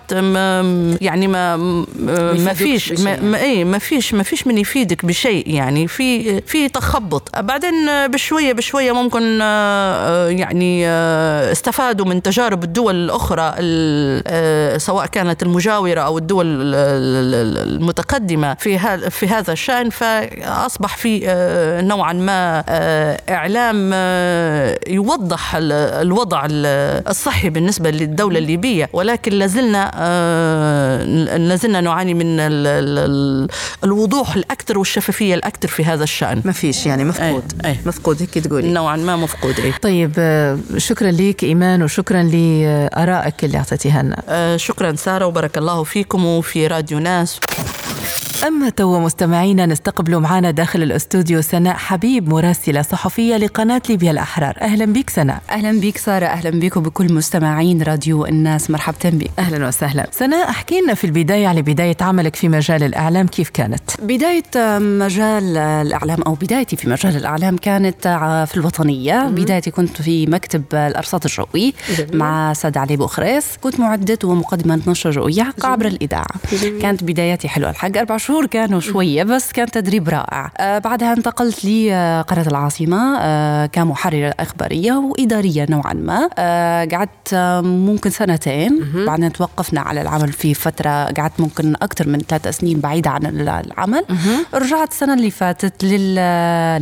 يعني 1.00 1.26
ما 1.26 1.56
ما 1.56 2.52
فيش. 2.52 2.92
ما 2.92 3.20
ما 3.20 3.38
إيه 3.38 3.64
ما 3.64 3.78
فيش 3.78 4.14
ما 4.14 4.22
فيش 4.22 4.46
من 4.46 4.58
يفيدك 4.58 5.04
بشيء. 5.04 5.50
يعني 5.50 5.88
في 5.88 6.40
في 6.40 6.68
تخبط. 6.68 7.17
بعدين 7.38 7.88
آه، 7.88 8.06
بشوية 8.06 8.52
بشوية 8.52 8.92
ممكن 8.92 9.38
آه، 9.42 10.28
يعني 10.28 10.88
آه، 10.88 11.52
استفادوا 11.52 12.06
من 12.06 12.22
تجارب 12.22 12.64
الدول 12.64 12.94
الأخرى 12.94 13.54
ال- 13.58 14.22
آه، 14.26 14.78
سواء 14.78 15.06
كانت 15.06 15.42
المجاورة 15.42 16.00
أو 16.00 16.18
الدول 16.18 16.46
ال- 16.46 16.74
ال- 16.74 17.68
المتقدمة 17.74 18.54
في 18.54 18.78
في 19.10 19.28
هذا 19.28 19.52
الشأن 19.52 19.90
فأصبح 19.90 20.96
في 20.96 21.20
آه، 21.28 21.80
نوعا 21.80 22.12
ما 22.12 22.64
آه، 22.68 23.20
إعلام 23.28 23.90
آه، 23.94 24.78
يوضح 24.88 25.54
ال- 25.54 25.72
الوضع 25.72 26.44
ال- 26.50 27.02
الصحي 27.08 27.50
بالنسبة 27.50 27.90
للدولة 27.90 28.38
الليبية. 28.38 28.88
ولكن 28.92 29.32
لازلنا 29.32 29.90
آه، 29.94 31.04
لازلنا 31.36 31.80
نعاني 31.80 32.14
من 32.14 32.40
ال- 32.40 32.66
ال- 32.66 32.98
ال- 33.10 33.48
الوضوح 33.84 34.34
الأكثر 34.34 34.78
والشفافية 34.78 35.34
الأكثر 35.34 35.68
في 35.68 35.84
هذا 35.84 36.04
الشأن. 36.04 36.42
ما 36.44 36.52
فيش 36.52 36.86
يعني 36.86 37.04
مفقود 37.08 37.52
أي. 37.64 37.70
أي. 37.70 37.76
مفقود 37.86 38.22
هيك 38.22 38.34
تقولي 38.38 38.68
نوعا 38.72 38.96
ما 38.96 39.16
مفقود 39.16 39.60
إيه. 39.60 39.72
طيب 39.82 40.12
آه، 40.18 40.58
شكرا 40.76 41.10
ليك 41.10 41.44
إيمان 41.44 41.82
وشكرا 41.82 42.22
لآرائك 42.22 43.44
اللي 43.44 43.58
أعطيتيها 43.58 44.02
لنا 44.02 44.22
آه، 44.28 44.56
شكرا 44.56 44.94
سارة 44.96 45.26
وبارك 45.26 45.58
الله 45.58 45.84
فيكم 45.84 46.24
وفي 46.24 46.66
راديو 46.66 46.98
ناس 46.98 47.40
أما 48.46 48.68
تو 48.68 49.00
مستمعينا 49.00 49.66
نستقبل 49.66 50.18
معنا 50.18 50.50
داخل 50.50 50.82
الأستوديو 50.82 51.42
سناء 51.42 51.76
حبيب 51.76 52.28
مراسلة 52.28 52.82
صحفية 52.82 53.36
لقناة 53.36 53.82
ليبيا 53.88 54.10
الأحرار. 54.10 54.56
أهلا 54.60 54.84
بك 54.84 55.10
سناء. 55.10 55.42
أهلا 55.50 55.80
بك 55.80 55.98
سارة 55.98 56.26
أهلا 56.26 56.50
بك 56.50 56.76
وبكل 56.76 57.12
مستمعين 57.12 57.82
راديو 57.82 58.26
الناس. 58.26 58.70
مرحبا 58.70 58.96
بك. 59.04 59.30
أهلا 59.38 59.68
وسهلا. 59.68 60.08
سناء 60.12 60.50
احكي 60.50 60.80
لنا 60.80 60.94
في 60.94 61.04
البداية 61.04 61.48
على 61.48 61.62
بداية 61.62 61.96
عملك 62.00 62.36
في 62.36 62.48
مجال 62.48 62.82
الإعلام 62.82 63.26
كيف 63.26 63.50
كانت؟ 63.50 63.82
بداية 64.02 64.78
مجال 64.78 65.56
الإعلام 65.56 66.22
أو 66.22 66.34
بدايتي 66.34 66.76
في 66.76 66.88
مجال 66.88 67.16
الإعلام 67.16 67.56
كانت 67.56 68.08
في 68.48 68.56
الوطنية. 68.56 69.28
بدايتي 69.28 69.70
كنت 69.70 70.02
في 70.02 70.26
مكتب 70.26 70.62
الأرصاد 70.72 71.24
الجوي 71.24 71.74
مع 72.12 72.52
سيد 72.52 72.76
علي 72.78 72.96
بوخريس. 72.96 73.56
كنت 73.60 73.80
معدة 73.80 74.18
ومقدمة 74.24 74.80
نشرة 74.86 75.10
جوية 75.10 75.54
عبر 75.64 75.86
الإذاعة. 75.86 76.26
كانت 76.82 77.04
بداياتي 77.04 77.48
حلوة 77.48 77.70
الحق. 77.70 77.97
أربع 77.98 78.16
شهور 78.16 78.46
كانوا 78.46 78.80
شوية 78.80 79.22
بس 79.22 79.52
كان 79.52 79.70
تدريب 79.70 80.08
رائع. 80.08 80.50
آه 80.58 80.78
بعدها 80.78 81.12
انتقلت 81.12 81.64
لقناة 81.64 82.46
العاصمة 82.46 83.18
آه 83.20 83.66
كمحررة 83.66 84.34
إخبارية 84.40 84.92
وإدارية 84.92 85.66
نوعا 85.70 85.92
ما. 85.92 86.28
آه 86.38 86.84
قعدت 86.84 87.32
آه 87.32 87.60
ممكن 87.60 88.10
سنتين. 88.10 88.80
بعدين 89.06 89.32
توقفنا 89.32 89.80
على 89.80 90.02
العمل 90.02 90.32
في 90.32 90.54
فترة 90.54 91.04
قعدت 91.04 91.40
ممكن 91.40 91.74
أكثر 91.74 92.08
من 92.08 92.18
ثلاث 92.18 92.48
سنين 92.58 92.80
بعيدة 92.80 93.10
عن 93.10 93.26
العمل. 93.26 94.04
رجعت 94.54 94.92
السنة 94.92 95.14
اللي 95.14 95.30
فاتت 95.30 95.84
لل... 95.84 96.14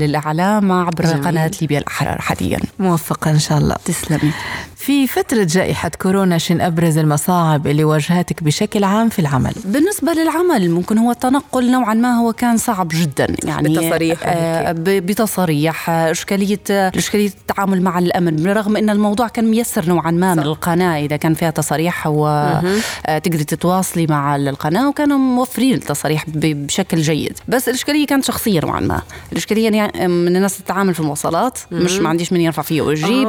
للإعلام 0.01 0.73
عبر 0.73 1.05
جميل. 1.05 1.25
قناة 1.25 1.51
ليبيا 1.61 1.79
الأحرار 1.79 2.21
حاليا. 2.21 2.59
موفقة 2.79 3.31
إن 3.31 3.39
شاء 3.39 3.59
الله. 3.59 3.77
تسلمي. 3.85 4.33
في 4.77 5.07
فترة 5.07 5.45
جائحة 5.45 5.91
كورونا 6.03 6.39
شن 6.39 6.61
أبرز 6.61 6.99
المصاعب 6.99 7.67
اللي 7.67 7.85
واجهتك 7.85 8.43
بشكل 8.43 8.85
عام 8.85 9.09
في 9.09 9.19
العمل؟ 9.19 9.53
بالنسبة 9.65 10.13
للعمل 10.13 10.71
ممكن 10.71 10.99
هو 10.99 11.06
التنقل 11.11 11.71
نوعا 11.71 11.95
ما 11.95 12.15
هو 12.15 12.33
كان 12.33 12.57
صعب 12.57 12.89
جدا. 12.89 13.27
يعني 13.45 13.69
بتصاريح 13.69 14.19
آه 14.25 14.73
ب- 14.73 14.85
بتصاريح 14.85 15.91
آه، 15.91 16.11
إشكالية 16.11 16.61
آه، 16.71 16.93
إشكالية 16.97 17.27
التعامل 17.29 17.83
مع 17.83 17.99
الأمن 17.99 18.37
بالرغم 18.37 18.77
أن 18.77 18.91
الموضوع 18.91 19.29
كان 19.29 19.45
ميسر 19.51 19.87
نوعا 19.89 20.11
ما 20.11 20.35
من 20.35 20.43
القناة. 20.43 20.99
إذا 20.99 21.17
كان 21.17 21.35
فيها 21.35 21.51
تصاريح 21.51 22.07
وتقدري 22.07 23.45
تتواصلي 23.45 24.07
مع 24.07 24.37
القناة 24.37 24.89
وكانوا 24.89 25.19
موفرين 25.19 25.75
التصاريح 25.75 26.25
بشكل 26.29 27.01
جيد. 27.03 27.39
بس 27.49 27.69
الإشكالية 27.69 28.07
كانت 28.07 28.25
شخصية 28.25 28.61
نوعا 28.61 28.81
ما. 28.81 29.03
الإشكالية 29.33 29.71
يعني 29.71 30.09
من 30.09 30.37
الناس 30.37 30.59
تتعامل 30.59 30.95
في 30.95 31.01
المواصلات. 31.01 31.59
مش 31.73 31.99
ما 31.99 32.09
عنديش 32.09 32.33
من 32.33 32.41
يرفع 32.41 32.63
فيه 32.63 32.83
ويجيب 32.83 33.29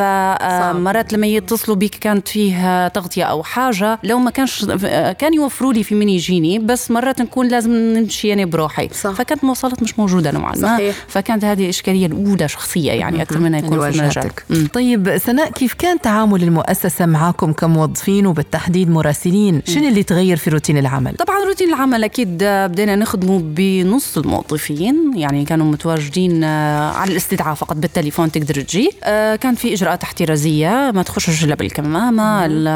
آه،. 0.00 0.72
فمرات 0.72 1.12
لما 1.12 1.26
يتصلوا 1.26 1.76
بيك 1.76 1.94
كانت 1.94 2.28
فيه 2.28 2.88
تغطية 2.88 3.24
أو 3.24 3.42
حاجة 3.42 3.98
لو 4.02 4.18
ما 4.18 4.30
كانش 4.30 4.64
كان 5.18 5.34
يوفروا 5.34 5.72
لي 5.72 5.82
في 5.84 5.94
من 5.94 6.08
يجيني. 6.08 6.58
بس 6.58 6.90
مرات 6.90 7.13
نكون 7.20 7.48
لازم 7.48 7.70
نمشي 7.72 8.32
أنا 8.32 8.44
بروحي. 8.44 8.88
صح. 8.88 9.10
فكانت 9.10 9.42
المواصلات 9.42 9.82
مش 9.82 9.98
موجودة 9.98 10.30
نوعا 10.30 10.56
ما. 10.56 10.92
فكانت 11.08 11.44
هذه 11.44 11.64
الإشكالية 11.64 12.06
الأولى 12.06 12.48
شخصية 12.48 12.92
يعني 12.92 13.22
أكثر 13.22 13.38
منها 13.38 13.58
يكون 13.58 13.90
في 13.92 14.00
المجال. 14.02 14.68
طيب 14.72 15.18
سناء 15.18 15.50
كيف 15.50 15.74
كان 15.74 16.00
تعامل 16.00 16.42
المؤسسة 16.42 17.06
معكم 17.06 17.52
كموظفين 17.52 18.26
وبالتحديد 18.26 18.90
مراسلين؟ 18.90 19.62
شنو 19.66 19.88
اللي 19.88 20.02
تغير 20.02 20.36
في 20.36 20.50
روتين 20.50 20.78
العمل؟ 20.78 21.14
طبعا 21.16 21.44
روتين 21.44 21.68
العمل 21.68 22.04
أكيد 22.04 22.38
بدينا 22.44 22.96
نخدمه 22.96 23.38
بنص 23.44 24.18
الموظفين 24.18 25.12
يعني 25.16 25.44
كانوا 25.44 25.66
متواجدين 25.66 26.44
آه، 26.44 26.90
على 26.90 27.10
الاستدعاء 27.12 27.54
فقط. 27.54 27.76
بالتليفون 27.76 28.32
تقدر 28.32 28.60
تجي. 28.60 28.90
آه، 29.04 29.36
كان 29.36 29.54
في 29.54 29.74
إجراءات 29.74 30.02
احترازية 30.02 30.90
ما 30.94 31.02
تخشش 31.02 31.44
إلا 31.44 31.54
بالكمامة 31.54 32.46
ال- 32.46 32.68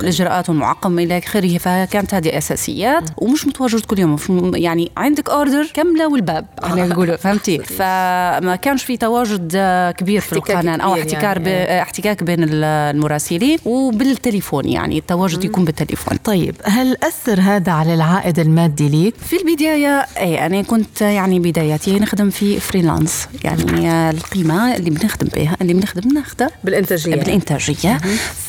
الإجراءات 0.00 0.48
والمعقم 0.48 0.98
إلى 0.98 1.18
آخره. 1.18 1.58
فكانت 1.58 2.14
هذه 2.14 2.38
أساسيات. 2.38 3.04
ومش 3.16 3.46
متواجد 3.46 3.79
كل 3.86 3.98
يوم 3.98 4.16
يعني 4.54 4.90
عندك 4.96 5.30
order 5.30 5.66
كاملة 5.74 6.08
والباب. 6.08 6.46
إحنا 6.64 6.86
نقولوا 6.86 7.16
فهمتي؟ 7.16 7.58
فما 7.78 8.56
كانش 8.62 8.84
في 8.84 8.96
تواجد 8.96 9.52
آه، 9.56 9.90
كبير 9.90 10.20
في 10.20 10.32
القناة 10.32 10.76
أو 10.76 10.94
احتكار 10.94 11.40
يعني. 11.40 11.44
ب- 11.44 11.68
احتكاك 11.82 12.22
بين 12.22 12.42
ال- 12.42 12.64
المراسلين 12.64 13.58
وبالتليفون 13.64 14.68
يعني 14.68 14.98
التواجد 14.98 15.44
يكون 15.44 15.64
بالتليفون. 15.64 16.16
طيب 16.24 16.54
هل 16.64 16.96
أثر 17.02 17.40
هذا 17.40 17.72
على 17.72 17.94
العائد 17.94 18.38
المادي 18.38 18.88
ليك؟ 18.88 19.14
في 19.26 19.36
البداية 19.36 20.06
اي 20.18 20.46
أنا 20.46 20.62
كنت 20.62 21.00
يعني 21.00 21.38
بداياتي 21.40 21.98
نخدم 21.98 22.30
في 22.30 22.60
freelance 22.60 23.28
يعني 23.44 24.10
القيمة 24.10 24.76
اللي 24.76 24.90
بنخدم 24.90 25.28
بها 25.36 25.56
اللي 25.62 25.74
بنخدم 25.74 26.12
ناخذها 26.14 26.50
بالإنتاجية. 26.64 27.14
بالإنتاجية. 27.16 27.98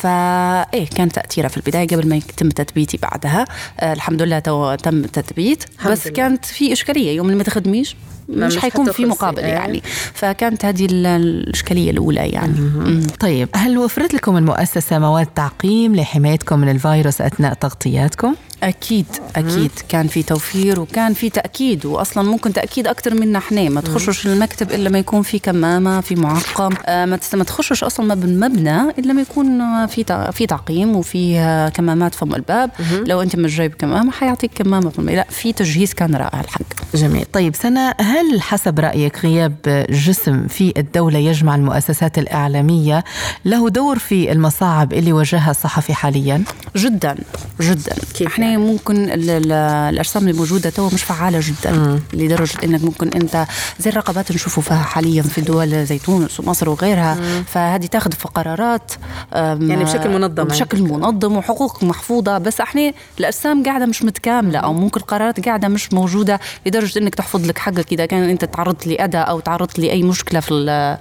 فإيه 0.02 0.88
كان 0.96 1.10
تأثيرها 1.10 1.48
في 1.48 1.58
البداية 1.58 1.88
قبل 1.88 2.10
ما 2.10 2.16
يتم 2.16 2.50
تثبيتي 2.50 2.98
بعدها. 2.98 3.46
آه 3.80 3.94
الحمد 3.94 4.22
لله 4.22 4.40
تو 4.40 4.76
تم 4.76 5.02
التثبيت 5.18 5.64
بس. 5.86 6.08
كانت 6.08 6.46
في 6.46 6.74
إشكالية 6.74 7.16
يوم 7.16 7.26
اللي 7.26 7.38
ما 7.38 7.44
تخدميش 7.44 7.96
مش, 8.32 8.58
حيكون 8.58 8.92
في. 8.92 9.06
مقابل 9.06 9.40
إيه. 9.40 9.46
يعني. 9.54 9.84
فكانت 10.14 10.66
هذه 10.66 10.86
ال- 10.86 11.06
الإشكالية 11.06 11.92
الأولى 11.92 12.30
يعني. 12.30 12.60
مم. 12.60 13.04
طيب. 13.20 13.50
هل 13.56 13.78
وفرت 13.78 14.14
لكم 14.14 14.38
المؤسسة 14.38 15.00
مواد 15.00 15.26
تعقيم 15.26 15.96
لحمايتكم 15.96 16.60
من 16.60 16.70
الفيروس 16.70 17.22
أثناء 17.22 17.54
تغطياتكم؟ 17.54 18.36
أكيد 18.64 19.06
أكيد. 19.36 19.72
كان 19.90 20.08
في 20.08 20.24
توفير 20.24 20.80
وكان 20.80 21.14
في 21.14 21.30
تأكيد 21.30 21.86
واصلا 21.86 22.24
ممكن 22.24 22.54
تأكيد 22.54 22.88
أكثر 22.88 23.14
منا 23.14 23.38
إحنا. 23.40 23.70
ما 23.70 23.82
تخشش 23.82 24.28
المكتب 24.28 24.72
إلا 24.72 24.90
ما 24.90 25.00
يكون 25.00 25.22
في 25.22 25.40
كمامة 25.40 26.02
في 26.02 26.16
معقم. 26.16 26.70
آه، 26.86 27.06
ما 27.06 27.20
ما 27.34 27.44
تخشش 27.44 27.84
أصلا 27.84 28.16
مب- 28.16 28.24
المبنى 28.24 28.82
إلا 28.82 29.14
ما 29.14 29.22
يكون 29.22 29.88
في 29.88 30.30
في 30.34 30.46
تعقيم 30.46 30.96
وفي 30.96 31.40
آه، 31.40 31.70
كمامات 31.70 32.16
فم 32.16 32.36
الباب. 32.36 32.70
لو 33.08 33.22
أنت 33.22 33.36
مش 33.36 33.56
جايب 33.58 33.74
كمامة 33.74 34.12
حيعطيك 34.12 34.52
كمامة 34.56 34.90
فم 34.90 35.10
لا 35.10 35.26
في 35.30 35.54
تجهيز 35.54 35.94
كان 35.94 36.16
رائع 36.16 36.40
الحق. 36.42 36.62
جميل. 36.96 37.26
طيب 37.34 37.56
سنة 37.56 37.94
هل 38.02 38.21
حسب 38.42 38.80
رأيك 38.80 39.26
غياب 39.26 39.86
جسم 39.90 40.48
في 40.48 40.74
الدولة 40.78 41.20
يجمع 41.20 41.56
المؤسسات 41.56 42.18
الإعلامية 42.18 43.04
له 43.46 43.70
دور 43.70 44.00
في 44.00 44.32
المصاعب 44.32 44.94
اللي 44.94 45.14
واجهها 45.14 45.52
الصحفي 45.52 45.94
حاليا؟ 45.94 46.44
جدا 46.76 47.16
جدا 47.62 47.96
كيف 48.14 48.28
إحنا 48.28 48.46
يعني؟ 48.46 48.58
ممكن 48.58 48.96
ال- 49.12 49.30
ال- 49.30 49.52
الأجسام 49.94 50.28
اللي 50.28 50.38
موجوده 50.40 50.70
تو 50.70 50.90
مش 50.94 51.04
فعالة 51.04 51.40
جدا 51.44 51.72
مم. 51.72 52.00
لدرجة 52.14 52.58
إنك 52.64 52.84
ممكن 52.84 53.08
أنت 53.10 53.46
زي 53.80 53.90
الرقابات 53.90 54.32
نشوفوا 54.32 54.64
فيها 54.64 54.84
حاليا 54.84 55.22
في 55.22 55.42
دول 55.42 55.86
زي 55.86 56.00
تونس 56.00 56.40
ومصر 56.40 56.70
وغيرها 56.70 57.18
فهذه 57.48 57.86
تاخذ 57.86 58.12
في 58.12 58.28
قرارات 58.28 58.92
يعني 59.34 59.84
بشكل 59.84 60.10
منظم 60.10 60.44
بشكل 60.44 60.82
منظم 60.82 61.38
وحقوق 61.38 61.84
محفوظة 61.84 62.38
بس 62.38 62.62
إحنا 62.62 62.92
الأجسام 63.20 63.64
قاعدة 63.64 63.86
مش 63.86 64.04
متكاملة 64.04 64.60
أو 64.60 64.74
ممكن 64.74 65.00
القرارات 65.02 65.46
قاعدة 65.46 65.68
مش 65.68 65.94
موجودة 65.94 66.40
لدرجة 66.66 67.00
إنك 67.00 67.16
تحفظ 67.16 67.46
لك 67.48 67.58
حقك 67.58 67.92
إذا 67.94 68.06
كان 68.12 68.30
أنت 68.30 68.46
تعرضت 68.46 68.88
لأذى 68.88 69.18
أو 69.18 69.40
تعرضت 69.40 69.80
لأي 69.80 70.04
مشكلة 70.04 70.40
في 70.40 70.98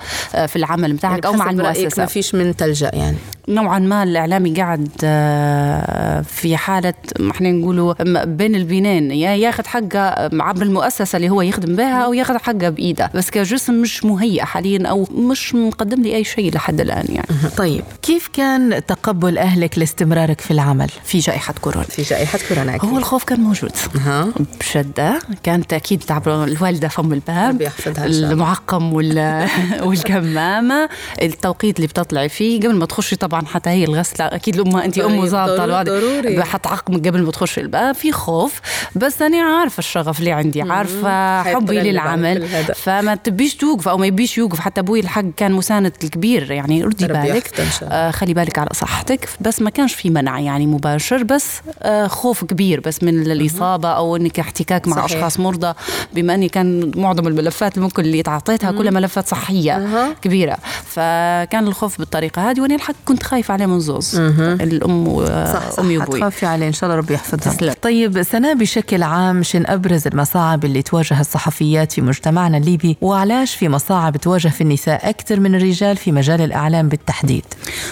في 0.48 0.56
العمل 0.56 0.92
بتاعك 0.92 1.26
أو 1.26 1.32
مع 1.32 1.50
المؤسسة. 1.50 2.06
فيش 2.06 2.34
من 2.34 2.56
تلجأ 2.56 2.90
يعني. 2.94 3.16
نوعا 3.48 3.78
ما 3.78 4.02
الإعلامي 4.02 4.54
قاعد 4.54 4.88
آه، 5.04 6.20
في 6.20 6.56
حالة 6.56 6.94
ما 7.18 7.30
إحنا 7.30 7.52
نقولوا 7.52 7.94
بين 8.24 8.54
البنين. 8.54 9.10
يا 9.10 9.34
ياخذ 9.34 9.66
حقه 9.66 10.30
عبر 10.42 10.62
المؤسسة 10.62 11.16
اللي 11.16 11.30
هو 11.30 11.42
يخدم 11.42 11.76
بها 11.76 12.04
أو 12.04 12.12
ياخذ 12.12 12.38
حقه 12.38 12.68
بإيده. 12.68 13.10
بس 13.14 13.30
كجسم 13.30 13.74
مش 13.74 14.04
مهيئ 14.04 14.42
حاليا 14.42 14.88
أو 14.88 15.06
مش 15.14 15.54
مقدم 15.54 16.02
لي 16.02 16.16
أي 16.16 16.24
شيء 16.24 16.54
لحد 16.54 16.80
الآن 16.80 17.06
يعني. 17.08 17.28
طيب. 17.56 17.84
كيف 18.02 18.28
كان 18.32 18.86
تقبل 18.86 19.38
أهلك 19.38 19.78
لاستمرارك 19.78 20.40
في 20.40 20.50
العمل؟ 20.50 20.90
في 21.04 21.18
جائحة 21.18 21.54
كورونا. 21.60 21.86
في 21.86 22.02
جائحة 22.02 22.38
كورونا 22.48 22.78
هو 22.84 22.98
الخوف 22.98 23.24
كان 23.24 23.40
موجود. 23.40 23.72
ها 24.04 24.28
بشدة. 24.60 25.18
كانت 25.42 25.72
أكيد 25.72 25.98
تعبر 25.98 26.44
الوالدة 26.44 26.88
فم 26.90 27.12
الباب 27.12 27.60
يحفظها. 27.60 28.06
المعقم 28.06 28.92
وال... 28.92 29.46
والكمامة 29.86 30.88
التوقيت 31.22 31.76
اللي 31.76 31.86
بتطلعي 31.86 32.28
فيه 32.28 32.60
قبل 32.60 32.74
ما 32.74 32.86
تخشي 32.86 33.16
طبعا 33.16 33.46
حتى 33.46 33.70
هي 33.70 33.84
الغسلة 33.84 34.26
أكيد 34.26 34.54
الأم 34.60 34.76
أنت 34.76 34.98
أم 34.98 35.08
طيب، 35.08 35.18
وظابطة 35.20 35.56
ضروري- 35.56 35.64
الوالدة 35.64 36.00
ضروري. 36.00 36.44
حتعقم 36.44 36.94
قبل 36.94 37.22
ما 37.22 37.30
تخشي 37.30 37.60
الباب 37.60 37.94
في 37.94 38.12
خوف 38.12 38.60
بس 38.96 39.22
أنا 39.22 39.42
عارفة 39.42 39.78
الشغف 39.78 40.18
اللي 40.20 40.32
عندي 40.32 40.62
عارفة 40.62 41.42
حبي 41.42 41.80
للعمل. 41.80 42.48
فما 42.74 43.14
تبيش 43.14 43.54
توقف 43.54 43.88
أو 43.88 43.98
ما 43.98 44.06
يبيش 44.06 44.38
يوقف 44.38 44.60
حتى 44.60 44.80
أبوي 44.80 45.00
الحق 45.00 45.24
كان 45.36 45.52
مساند 45.52 45.92
الكبير 46.04 46.50
يعني 46.50 46.84
ردي 46.84 47.06
بالك. 47.06 47.60
آه، 47.82 48.10
خلي 48.10 48.34
بالك 48.34 48.58
على 48.58 48.68
صحتك 48.74 49.28
بس 49.40 49.62
ما 49.62 49.70
كانش 49.70 49.94
في 49.94 50.10
منع 50.10 50.40
يعني 50.40 50.66
مباشر 50.66 51.22
بس 51.22 51.46
آه، 51.82 52.06
خوف 52.06 52.44
كبير 52.44 52.80
بس 52.80 53.02
من 53.02 53.22
الإصابة 53.32 53.88
أو 53.88 54.16
إنك 54.16 54.38
احتكاك 54.40 54.88
مع 54.88 54.96
صحيح. 54.96 55.04
أشخاص 55.16 55.40
مرضى 55.40 55.72
بما 56.14 56.34
أني 56.34 56.48
كان 56.48 56.79
معظم 56.96 57.26
الملفات 57.26 57.74
اللي 57.74 57.84
ممكن 57.84 58.04
اللي 58.04 58.22
تعطيتها 58.22 58.72
كلها 58.72 58.90
ملفات 58.90 59.28
صحية. 59.28 60.14
كبيرة. 60.22 60.56
فكان 60.84 61.66
الخوف 61.66 61.98
بالطريقة 61.98 62.50
هذه 62.50 62.60
وأنا 62.60 62.74
الحق 62.74 62.94
كنت 63.04 63.22
خايفة 63.22 63.52
عليه 63.54 63.66
من 63.66 63.80
زوز 63.80 64.16
الأم 64.16 65.26
صح 65.26 65.70
صح. 65.70 65.78
وامي 65.78 65.98
وأبوي. 65.98 66.30
عليه 66.42 66.68
إن 66.68 66.72
شاء 66.72 66.90
الله 66.90 67.00
ربي 67.00 67.14
يحفظها. 67.14 67.74
طيب 67.82 68.22
سناء 68.22 68.54
بشكل 68.54 69.02
عام 69.02 69.42
شن 69.42 69.66
أبرز 69.66 70.06
المصاعب 70.06 70.64
اللي 70.64 70.82
تواجه 70.82 71.20
الصحفيات 71.20 71.92
في 71.92 72.00
مجتمعنا 72.00 72.56
الليبي؟ 72.56 72.96
وعلاش 73.00 73.54
في 73.54 73.68
مصاعب 73.68 74.16
تواجه 74.16 74.48
في 74.48 74.60
النساء 74.60 75.08
أكثر 75.10 75.40
من 75.40 75.54
الرجال 75.54 75.96
في 75.96 76.12
مجال 76.12 76.40
الإعلام 76.40 76.88
بالتحديد؟ 76.88 77.44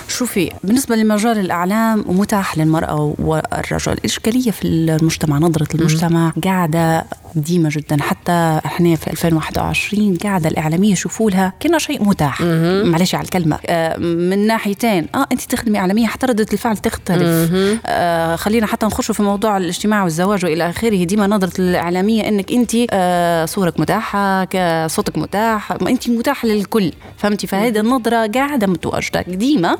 شوفي 0.09 0.53
بالنسبة 0.65 0.97
لمجال 0.97 1.39
الإعلام 1.39 2.05
متاح 2.09 2.59
للمرأة 2.59 3.15
والرجل. 3.19 3.93
الإشكالية 3.93 4.51
في 4.51 4.69
المجتمع 4.69 5.39
نظرة 5.39 5.69
المجتمع 5.75 6.33
قاعدة 6.45 7.05
قديمة 7.37 7.69
جدا. 7.73 8.03
حتى 8.03 8.61
إحنا 8.67 8.97
في 8.97 9.11
2021 9.11 10.17
قاعدة 10.17 10.49
الإعلامية 10.49 10.93
يشوفوا 10.93 11.31
لها 11.31 11.53
كنا 11.63 11.79
شيء 11.79 12.05
متاح. 12.05 12.41
معلش 12.85 13.15
على 13.15 13.25
الكلمة. 13.25 13.59
آه، 13.67 13.97
من 13.99 14.47
ناحيتين. 14.47 15.07
آه 15.15 15.27
أنت 15.33 15.41
تخدمي 15.41 15.79
إعلامية 15.79 16.07
حتى 16.07 16.27
ردة 16.27 16.47
الفعل 16.53 16.77
تختلف. 16.77 17.51
آه 17.87 18.37
خلينا 18.37 18.67
حتى 18.67 18.87
نخش 18.87 19.11
في 19.11 19.23
موضوع 19.23 19.57
الاجتماع 19.57 20.03
والزواج 20.05 20.45
وإلى 20.45 20.71
آخره. 20.71 21.05
ديما 21.05 21.27
نظرة 21.27 21.53
الإعلامية 21.61 22.29
أنك 22.29 22.53
أنت 22.53 22.71
آه 22.91 23.45
صورك 23.45 23.81
متاحة 23.81 24.45
ك- 24.45 24.87
صوتك 24.87 25.19
متاح. 25.19 25.73
ما 25.83 25.91
أنت 25.91 26.09
متاحة 26.09 26.49
للكل. 26.49 26.93
فهمتي؟ 27.19 27.47
فهذه 27.47 27.81
النظرة 27.81 28.27
قاعدة 28.27 28.67
متواجدة. 28.67 29.21
قديمة 29.21 29.79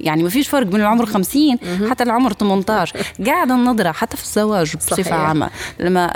يعني 0.00 0.22
ما 0.22 0.28
فيش 0.28 0.48
فرق 0.48 0.66
بين 0.66 0.80
العمر 0.80 1.06
50 1.06 1.58
حتى 1.90 2.04
العمر 2.04 2.32
18 2.32 2.96
قاعدة 3.26 3.54
النظرة 3.54 3.92
حتى 3.92 4.16
في 4.16 4.22
الزواج 4.22 4.76
بصفة 4.76 4.96
صحيح. 4.96 5.12
عامة. 5.12 5.50
لما 5.80 6.12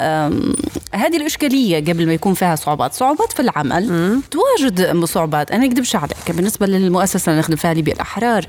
هذه 0.94 1.16
الإشكالية 1.16 1.80
قبل 1.80 2.06
ما 2.06 2.12
يكون 2.12 2.34
فيها 2.34 2.56
صعوبات 2.56 2.92
صعوبات 2.92 3.32
في 3.32 3.40
العمل 3.40 4.20
تواجد 4.30 5.04
صعوبات. 5.04 5.50
أنا 5.50 5.64
أكذبش 5.64 5.96
عليك 5.96 6.30
بالنسبة 6.30 6.66
للمؤسسة 6.66 7.30
اللي 7.30 7.40
نخدم 7.40 7.56
فيها 7.56 7.74
ليبيا 7.74 7.92
الأحرار 7.92 8.46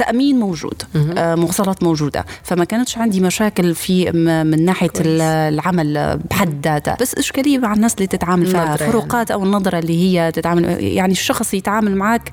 آم، 0.00 0.06
تأمين 0.06 0.38
موجود 0.40 0.82
آه، 1.16 1.34
مواصلات 1.34 1.82
موجودة. 1.82 2.24
فما 2.42 2.64
كانتش 2.64 2.98
عندي 2.98 3.20
مشاكل 3.20 3.74
في 3.74 4.10
من 4.44 4.64
ناحية 4.64 4.90
ال- 5.00 5.20
العمل 5.54 6.18
بحد 6.30 6.64
ذاته 6.66 6.94
بس 7.00 7.14
إشكالية 7.14 7.58
مع 7.58 7.72
الناس 7.74 7.94
اللي 7.94 8.06
تتعامل 8.06 8.46
فيها 8.46 8.64
يعني. 8.64 8.78
فروقات 8.78 9.30
أو 9.30 9.44
النظرة 9.44 9.78
اللي 9.78 10.02
هي 10.02 10.32
تتعامل 10.32 10.64
يعني 10.80 11.12
الشخص 11.12 11.54
يتعامل 11.54 11.96
معك 11.96 12.32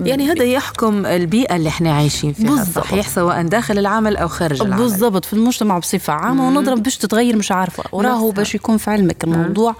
يعني 0.00 0.30
هذا 0.30 0.44
يحكم 0.44 1.06
البيئة 1.06 1.56
اللي 1.56 1.68
إحنا 1.68 1.92
عايشين 1.94 2.32
فيها. 2.32 2.50
بالضبط. 2.50 2.84
صحيح 2.84 3.08
سواء 3.08 3.42
داخل 3.42 3.78
العمل 3.78 4.16
أو 4.16 4.28
خارج 4.28 4.62
العمل. 4.62 4.82
بالضبط 4.82 5.24
في 5.24 5.32
المجتمع 5.32 5.78
بصفة 5.78 6.12
عامة 6.12 6.48
ونضرب 6.48 6.82
باش 6.82 6.96
تتغير 6.98 7.36
مش 7.36 7.52
عارفة. 7.52 7.84
وراهو. 7.92 8.30
باش 8.30 8.54
يكون 8.54 8.76
في 8.76 8.90
علمك 8.90 9.24
الموضوع 9.24 9.74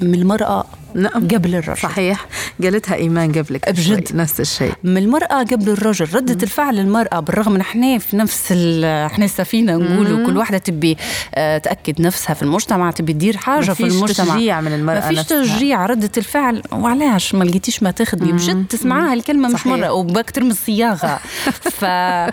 من 0.00 0.14
المرأة 0.14 0.64
نعم. 0.94 1.28
قبل 1.28 1.54
الرجل. 1.54 1.82
صحيح. 1.82 2.26
قالتها 2.62 2.94
إيمان 2.94 3.32
قبلك 3.32 3.70
بجد. 3.70 3.80
شوي، 3.80 4.04
نفس 4.14 4.40
الشيء. 4.40 4.72
من 4.84 4.96
المرأة 4.96 5.42
قبل 5.42 5.68
الرجل. 5.68 6.08
ردة 6.14 6.38
الفعل 6.42 6.78
المرأة 6.78 7.20
بالرغم 7.20 7.54
ان 7.54 7.60
إحنا 7.60 7.98
في 7.98 8.16
نفس 8.16 8.52
إحنا 8.52 9.24
السفينة 9.24 9.76
نقولوا 9.76 10.26
كل 10.26 10.36
واحدة 10.36 10.58
تبي 10.58 10.96
آه، 11.34 11.58
تأكد 11.58 12.00
نفسها 12.00 12.34
في 12.34 12.42
المجتمع 12.42 12.90
تبي 12.90 13.12
تدير 13.12 13.36
حاجة 13.36 13.72
في 13.72 13.84
المجتمع. 13.84 14.34
تشجيع 14.34 14.60
من 14.60 14.72
المرأة 14.72 14.94
ما 14.94 15.00
فيش 15.08 15.18
نفسها. 15.18 15.42
تشجيع. 15.44 15.86
ردة 15.86 16.10
الفعل 16.16 16.62
وعلاش 16.72 17.34
ما 17.34 17.44
لقيتيش 17.44 17.82
ما 17.82 17.90
تخدمي 17.90 18.32
بجد 18.32 18.66
تسمعها 18.68 19.14
الكلمة 19.14 19.48
مش 19.48 19.54
صحيح. 19.60 19.66
مرة 19.66 19.92
وبأكثر 19.92 20.44
من 20.44 20.50
الصياغة. 20.50 21.20
فلا 21.80 22.30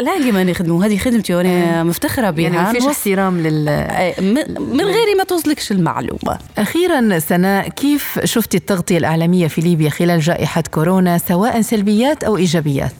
لاقي 0.00 0.32
ما 0.32 0.44
نخدمه 0.44 0.86
هذه 0.86 0.98
خدمتي 0.98 1.34
وأنا 1.34 1.84
مفتخرة 1.84 2.30
بها. 2.30 2.42
يعني 2.44 2.56
ما 2.56 2.72
فيش 2.72 2.84
احترام 2.84 3.40
لل 3.40 3.68
آه، 3.68 4.20
من 4.60 4.80
غيري 4.80 5.14
ما 5.18 5.24
توصلكش 5.24 5.72
المعلومة. 5.72 6.38
أخيرا 6.58 7.18
سناء 7.18 7.68
كيف 7.68 7.99
شفتي 8.24 8.56
التغطية 8.56 8.98
الإعلامية 8.98 9.48
في 9.48 9.60
ليبيا 9.60 9.90
خلال 9.90 10.20
جائحة 10.20 10.62
كورونا 10.70 11.18
سواء 11.18 11.60
سلبيات 11.60 12.24
أو 12.24 12.36
إيجابيات؟ 12.36 12.92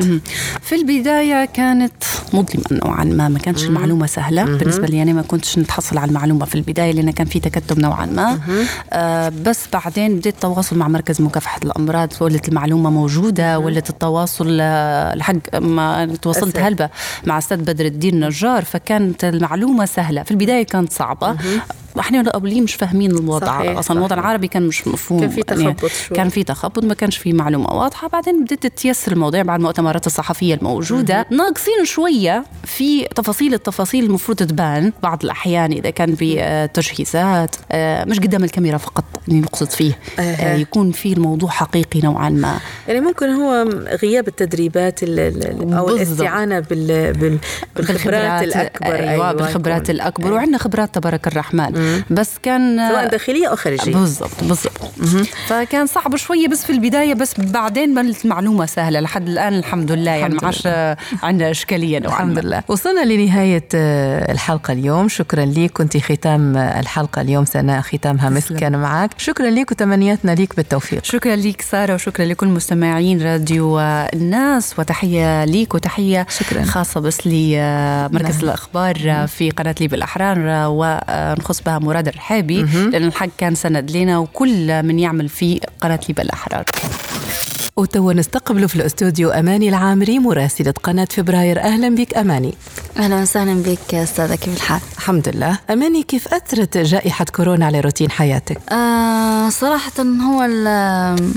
في 0.63 0.75
البداية 0.75 1.45
كانت 1.45 1.93
مظلمة 2.33 2.65
نوعا 2.85 3.05
ما 3.05 3.29
ما 3.29 3.39
كانتش 3.39 3.65
المعلومة 3.65 4.07
سهلة. 4.07 4.45
بالنسبة 4.45 4.87
لي 4.87 5.03
أنا 5.03 5.13
ما 5.13 5.23
كنتش 5.23 5.59
نتحصل 5.59 5.99
على 5.99 6.09
المعلومة 6.09 6.45
في 6.45 6.55
البداية 6.55 6.93
لأن 6.93 7.11
كان 7.11 7.27
في 7.27 7.41
تكتم 7.41 7.81
نوعا 7.81 8.07
ما. 8.07 8.41
آه 8.93 9.33
بس 9.47 9.61
بعدين 9.73 10.17
بديت 10.17 10.35
التواصل 10.35 10.79
مع 10.79 10.89
مركز 10.89 11.21
مكافحة 11.23 11.61
الأمراض 11.65 12.13
ولت 12.21 12.49
المعلومة 12.49 12.91
موجودة 12.91 13.59
ولت 13.59 13.91
التواصل 13.91 14.59
آه، 14.61 15.15
لحق 15.15 15.57
ما 15.59 16.07
تواصلت. 16.23 16.59
هلبة 16.59 16.89
مع 17.25 17.39
أستاذ 17.39 17.57
بدر 17.59 17.85
الدين 17.85 18.25
نجار. 18.25 18.65
فكانت 18.65 19.25
المعلومة 19.25 19.85
سهلة. 19.85 20.23
في 20.23 20.31
البداية 20.31 20.63
كانت 20.63 20.93
صعبة. 20.93 21.37
إحنا 21.99 22.21
الأولين 22.21 22.63
مش 22.65 22.75
فاهمين 22.75 23.11
الوضع؟ 23.11 23.47
صحيح، 23.47 23.79
أصلا 23.79 23.97
الوضع 23.97 24.17
صحيح. 24.17 24.25
العربي 24.25 24.49
كان 24.49 24.63
مش 24.67 24.89
مفهوم. 24.89 25.21
كان 25.21 25.29
في 25.31 25.43
يعني 25.49 25.75
تخبط 25.75 25.91
شوي. 25.91 26.17
كان 26.17 26.29
في 26.29 26.45
تخبط 26.45 26.85
ما 26.85 26.95
كانش 26.95 27.17
في 27.17 27.33
معلومة 27.33 27.71
واضحة. 27.73 28.09
بعدين 28.09 28.45
بدأت 28.45 28.63
تتيسر 28.67 29.13
المواضيع 29.13 29.43
بعد 29.43 29.59
المؤتمرات 29.59 30.07
الصحفية 30.07 30.55
الموجودة. 30.55 31.27
ناقصين 31.31 31.85
شوية 31.85 32.45
في 32.65 33.05
تفاصيل 33.05 33.55
التفاصيل 33.55 34.05
المفروض 34.05 34.39
تبان 34.39 34.93
بعض 35.03 35.25
الأحيان 35.25 35.73
إذا 35.73 35.91
كان 35.91 36.17
بتجهيزات 36.21 37.57
مش 38.09 38.19
قدام 38.21 38.45
الكاميرا 38.45 38.79
فقط 38.79 39.05
اللي 39.29 39.41
نقصد 39.41 39.71
فيه. 39.71 39.99
آه، 40.19 40.55
يكون 40.57 40.93
في 40.93 41.13
الموضوع 41.13 41.51
حقيقي 41.51 42.01
نوعا 42.01 42.29
ما. 42.31 42.59
يعني 42.89 43.01
ممكن 43.01 43.27
هو 43.29 43.63
غياب 44.03 44.29
التدريبات 44.29 45.03
ال- 45.03 45.21
ال- 45.21 45.75
أو 45.75 45.87
بالضبط. 45.87 46.01
الاستعانة 46.09 46.61
بال- 46.61 47.13
بال- 47.13 47.39
بالخبرات 47.77 48.43
الأكبر. 48.43 48.95
أيوه 48.95 49.33
بالخبرات 49.33 49.83
يكون. 49.83 49.95
الأكبر. 49.95 50.33
وعندنا 50.33 50.59
خبرات 50.59 50.95
تبارك 50.95 51.27
الرحمن. 51.27 51.80
بس 52.11 52.31
كان 52.43 52.89
سواء 52.91 53.09
داخلية 53.09 53.47
أو 53.49 53.57
خارجية. 53.57 53.93
بالضبط 53.95 54.31
بالضبط. 54.43 54.81
فكان 55.47 55.87
صعب 55.87 56.17
شوية 56.17 56.49
بس 56.49 56.65
في 56.65 56.71
البداية 56.73 57.15
بس 57.15 57.41
بعدين 57.41 57.95
بنت 57.95 58.25
المعلومه 58.25 58.67
سهلة. 58.67 59.01
لحد 59.01 59.29
الآن 59.29 59.55
الحمد 59.59 59.93
لله 59.93 60.11
يعني 60.11 60.35
الحمد 60.35 60.43
ما 60.43 60.47
عادش 60.47 60.97
عندنا 61.29 61.51
إشكالية 61.51 61.99
نوعا 61.99 62.15
الحمد. 62.23 62.39
لله. 62.39 62.63
وصلنا 62.69 63.05
لنهاية 63.05 63.65
آه، 63.75 64.33
الحلقة 64.33 64.73
اليوم. 64.73 65.09
شكرا 65.09 65.45
لك 65.45 65.71
كنت 65.73 65.97
ختام 65.97 66.57
آه، 66.57 66.81
الحلقة 66.81 67.23
اليوم. 67.23 67.45
سناء 67.45 67.81
ختامها 67.81 68.29
مسك 68.31 68.57
كان 68.57 68.77
معك. 68.79 69.11
شكرا 69.19 69.51
لك 69.51 69.71
وتمنياتنا 69.71 70.31
لك 70.35 70.57
بالتوفيق. 70.57 71.05
شكرا 71.05 71.37
لك 71.37 71.61
سارة 71.63 71.95
وشكرا 71.95 72.25
لكل 72.27 72.47
مستمعين 72.49 73.23
راديو 73.23 73.81
الناس. 73.81 74.75
وتحية 74.79 75.45
ليك 75.45 75.75
وتحية 75.75 76.27
شكراً. 76.31 76.63
خاصة 76.65 77.01
بس 77.01 77.27
لمركز 77.27 78.35
نعم. 78.37 78.45
الأخبار 78.45 79.27
في 79.27 79.51
قناة 79.51 79.75
ليبيا 79.81 79.97
الأحرار 79.97 80.39
ونخص 80.69 81.61
بها 81.71 81.79
مراد 81.79 82.09
الرحابي 82.09 82.63
لأن 82.63 83.05
الحق 83.05 83.29
كان 83.39 83.55
سند 83.55 83.91
لنا 83.91 84.19
وكل 84.19 84.83
من 84.83 84.99
يعمل 84.99 85.29
في 85.29 85.61
قناة 85.81 86.01
ليبيا 86.09 86.25
الأحرار. 86.25 86.65
وتوا 87.77 88.13
نستقبل 88.13 88.69
في 88.69 88.77
الاستوديو 88.77 89.31
أماني 89.31 89.69
العامري 89.69 90.19
مراسلة 90.19 90.75
قناة 90.83 91.05
فبراير. 91.11 91.61
أهلا 91.61 91.89
بك 91.95 92.17
أماني. 92.17 92.55
أهلا 92.97 93.23
وسهلا 93.23 93.63
بك 93.63 93.95
أستاذة 93.95 94.35
كيف 94.35 94.57
الحال؟ 94.57 94.81
الحمد 94.97 95.29
لله. 95.29 95.59
أماني 95.71 96.03
كيف 96.03 96.29
أثرت 96.35 96.79
جائحة 96.79 97.25
كورونا 97.25 97.67
على 97.67 97.81
روتين 97.81 98.11
حياتك؟ 98.11 98.59
آه 98.73 99.49
صراحة 99.49 99.93
هو 100.03 100.49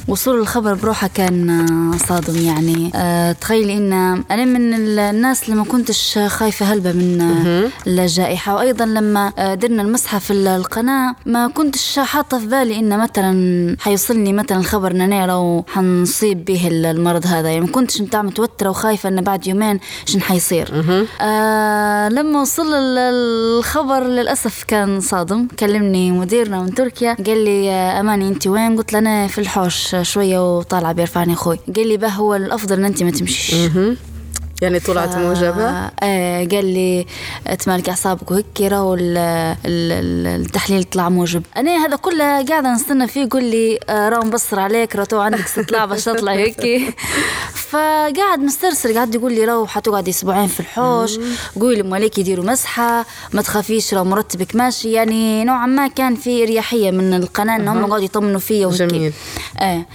وصول 0.08 0.40
الخبر 0.40 0.74
بروحه 0.74 1.10
كان 1.16 1.50
آه، 1.50 1.98
صادم 2.08 2.38
يعني. 2.46 2.92
آه 2.96 3.32
تخيلي 3.32 3.78
إن 3.78 3.94
أنا 4.32 4.46
من 4.46 4.74
ال- 4.74 5.00
الناس 5.00 5.44
اللي 5.44 5.56
ما 5.56 5.64
كنتش 5.64 6.20
خايفة 6.28 6.66
هلبة 6.66 6.92
من 6.92 7.22
آه 7.22 7.70
الجائحة. 7.88 8.56
وأيضا 8.56 8.86
لما 8.86 9.34
آه 9.38 9.54
درنا 9.54 9.82
المسحة 9.82 10.20
في 10.20 10.32
ال- 10.34 10.48
القناة 10.48 11.16
ما 11.26 11.48
كنتش 11.48 12.00
حاطة 12.00 12.40
في 12.40 12.46
بالي 12.46 12.80
إن 12.80 13.00
مثلا 13.00 13.78
حيوصلني 13.80 14.34
مثلا 14.34 14.58
الخبر 14.58 14.92
إن 14.92 15.02
أنا 15.02 15.28
لو 15.28 15.66
حنصيب 16.24 16.46
به 16.46 16.68
ال- 16.68 16.86
المرض 16.86 17.26
هذا. 17.28 17.50
يعني 17.50 17.62
ما 17.62 17.68
كنتش 17.72 18.02
متاع 18.02 18.22
متوترة 18.22 18.70
وخايفة 18.70 19.10
ان 19.10 19.22
بعد 19.22 19.48
يومين 19.48 19.80
شن 20.06 20.22
حيصير. 20.22 20.68
آه 21.22 22.10
لما 22.10 22.42
وصل 22.42 22.74
ال- 22.74 22.98
الخبر 23.58 24.04
للأسف 24.04 24.64
كان 24.68 25.00
صادم. 25.02 25.48
كلمني 25.60 26.12
مديرنا 26.12 26.62
من 26.62 26.74
تركيا. 26.74 27.18
قال 27.28 27.44
لي 27.46 27.72
آه، 27.72 28.00
أماني 28.00 28.28
أنت 28.28 28.48
وين؟ 28.48 28.78
قلت 28.78 28.94
له 28.94 29.00
أنا 29.00 29.28
في 29.28 29.38
الحوش 29.42 29.96
شوية 30.02 30.58
وطالعة 30.58 30.94
بيرفعني 30.94 31.34
أخوي. 31.34 31.60
قال 31.76 31.88
لي 31.88 31.98
به 31.98 32.08
هو 32.08 32.36
الأفضل 32.36 32.76
أن 32.80 32.86
أنت 32.86 33.04
ما 33.04 33.12
تمشيش. 33.12 33.56
يعني 34.62 34.80
طلعت 34.80 35.16
موجبة؟ 35.16 35.70
آه 36.04 36.46
قال 36.52 36.66
لي 36.66 37.06
تمالك 37.60 37.90
أعصابك 37.90 38.32
وهيك 38.32 38.46
راهو 38.62 38.94
ال- 38.94 39.18
ال- 39.66 39.92
ال- 39.92 40.42
التحليل 40.42 40.84
طلع 40.84 41.10
موجب. 41.10 41.44
أنا 41.58 41.86
هذا 41.86 41.96
كله 41.96 42.24
قاعدة 42.46 42.74
نستنى 42.74 43.08
فيه 43.08 43.22
يقول 43.24 43.44
لي 43.44 43.80
آه 43.90 44.10
راهو 44.10 44.22
مبصر 44.22 44.60
عليك 44.60 44.96
راهو 44.96 45.22
عندك 45.22 45.48
ست 45.48 45.72
لعبة 45.72 45.94
باش 45.94 46.04
تطلع 46.04 46.32
هيك. 46.32 46.94
فقاعد 47.70 48.40
مسترسل 48.40 48.94
قاعد 48.96 49.16
يقول 49.16 49.34
لي 49.34 49.46
روح 49.46 49.70
حتقعد 49.70 50.08
أسبوعين 50.10 50.48
في 50.48 50.60
الحوش. 50.60 51.20
قولي 51.62 51.82
لمالك 51.82 52.18
يديروا 52.18 52.46
مسحة 52.46 53.06
ما 53.34 53.42
تخافيش 53.42 53.94
لو 53.94 54.04
مرتبك 54.04 54.56
ماشي. 54.56 54.92
يعني 54.92 55.44
نوعا 55.44 55.66
ما 55.66 55.88
كان 55.88 56.16
في 56.16 56.44
اريحيه 56.44 56.92
من 56.92 57.14
القناة 57.14 57.56
إن 57.56 57.68
هم 57.68 58.04
يطمنوا 58.04 58.40
فيا 58.40 58.68
وهيك. 58.68 58.80
جميل. 58.82 59.14
إيه. 59.62 59.86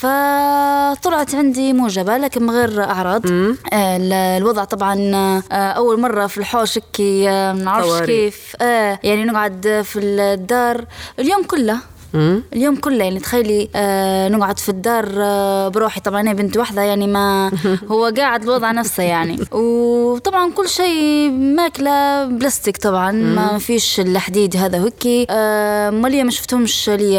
فطلعت 0.00 1.34
عندي 1.34 1.72
موجبة 1.72 2.16
لكن 2.16 2.42
من 2.42 2.50
غير 2.50 2.82
أعراض. 2.84 3.26
آه 3.26 3.96
ال- 3.96 4.12
الوضع 4.12 4.64
طبعا 4.64 4.94
آه 5.14 5.42
أول 5.52 6.00
مرة 6.00 6.26
في 6.26 6.38
الحوش 6.38 6.78
هيك 6.78 7.00
آه 7.28 7.52
ما 7.52 7.62
نعرفش. 7.62 8.02
كيف. 8.06 8.56
يعني 8.60 9.24
نقعد 9.24 9.80
في 9.84 9.98
الدار 9.98 10.84
اليوم 11.18 11.42
كله. 11.42 11.78
اليوم 12.14 12.76
كله 12.76 13.04
يعني 13.04 13.20
تخيلي 13.20 13.68
آه 13.76 14.28
نقعد 14.28 14.58
في 14.58 14.68
الدار 14.68 15.08
آه 15.18 15.68
بروحي. 15.68 16.00
طبعا 16.00 16.20
أنا 16.20 16.32
بنت 16.32 16.56
واحدة 16.56 16.82
يعني 16.82 17.06
ما 17.06 17.50
هو 17.92 18.12
قاعد 18.16 18.42
الوضع 18.42 18.72
نفسه 18.72 19.02
يعني. 19.02 19.38
وطبعا 19.52 20.50
كل 20.52 20.68
شيء 20.68 21.30
ماكلة 21.30 22.24
بلاستيك 22.24 22.76
طبعا 22.76 23.12
ما 23.12 23.58
فيش 23.58 24.00
الحديد 24.00 24.56
هذا 24.56 24.84
هيك 24.84 25.26
آه 25.30 25.90
مالية 25.90 26.22
ما 26.24 26.30
شفتهمش 26.30 26.88
لي 26.90 27.18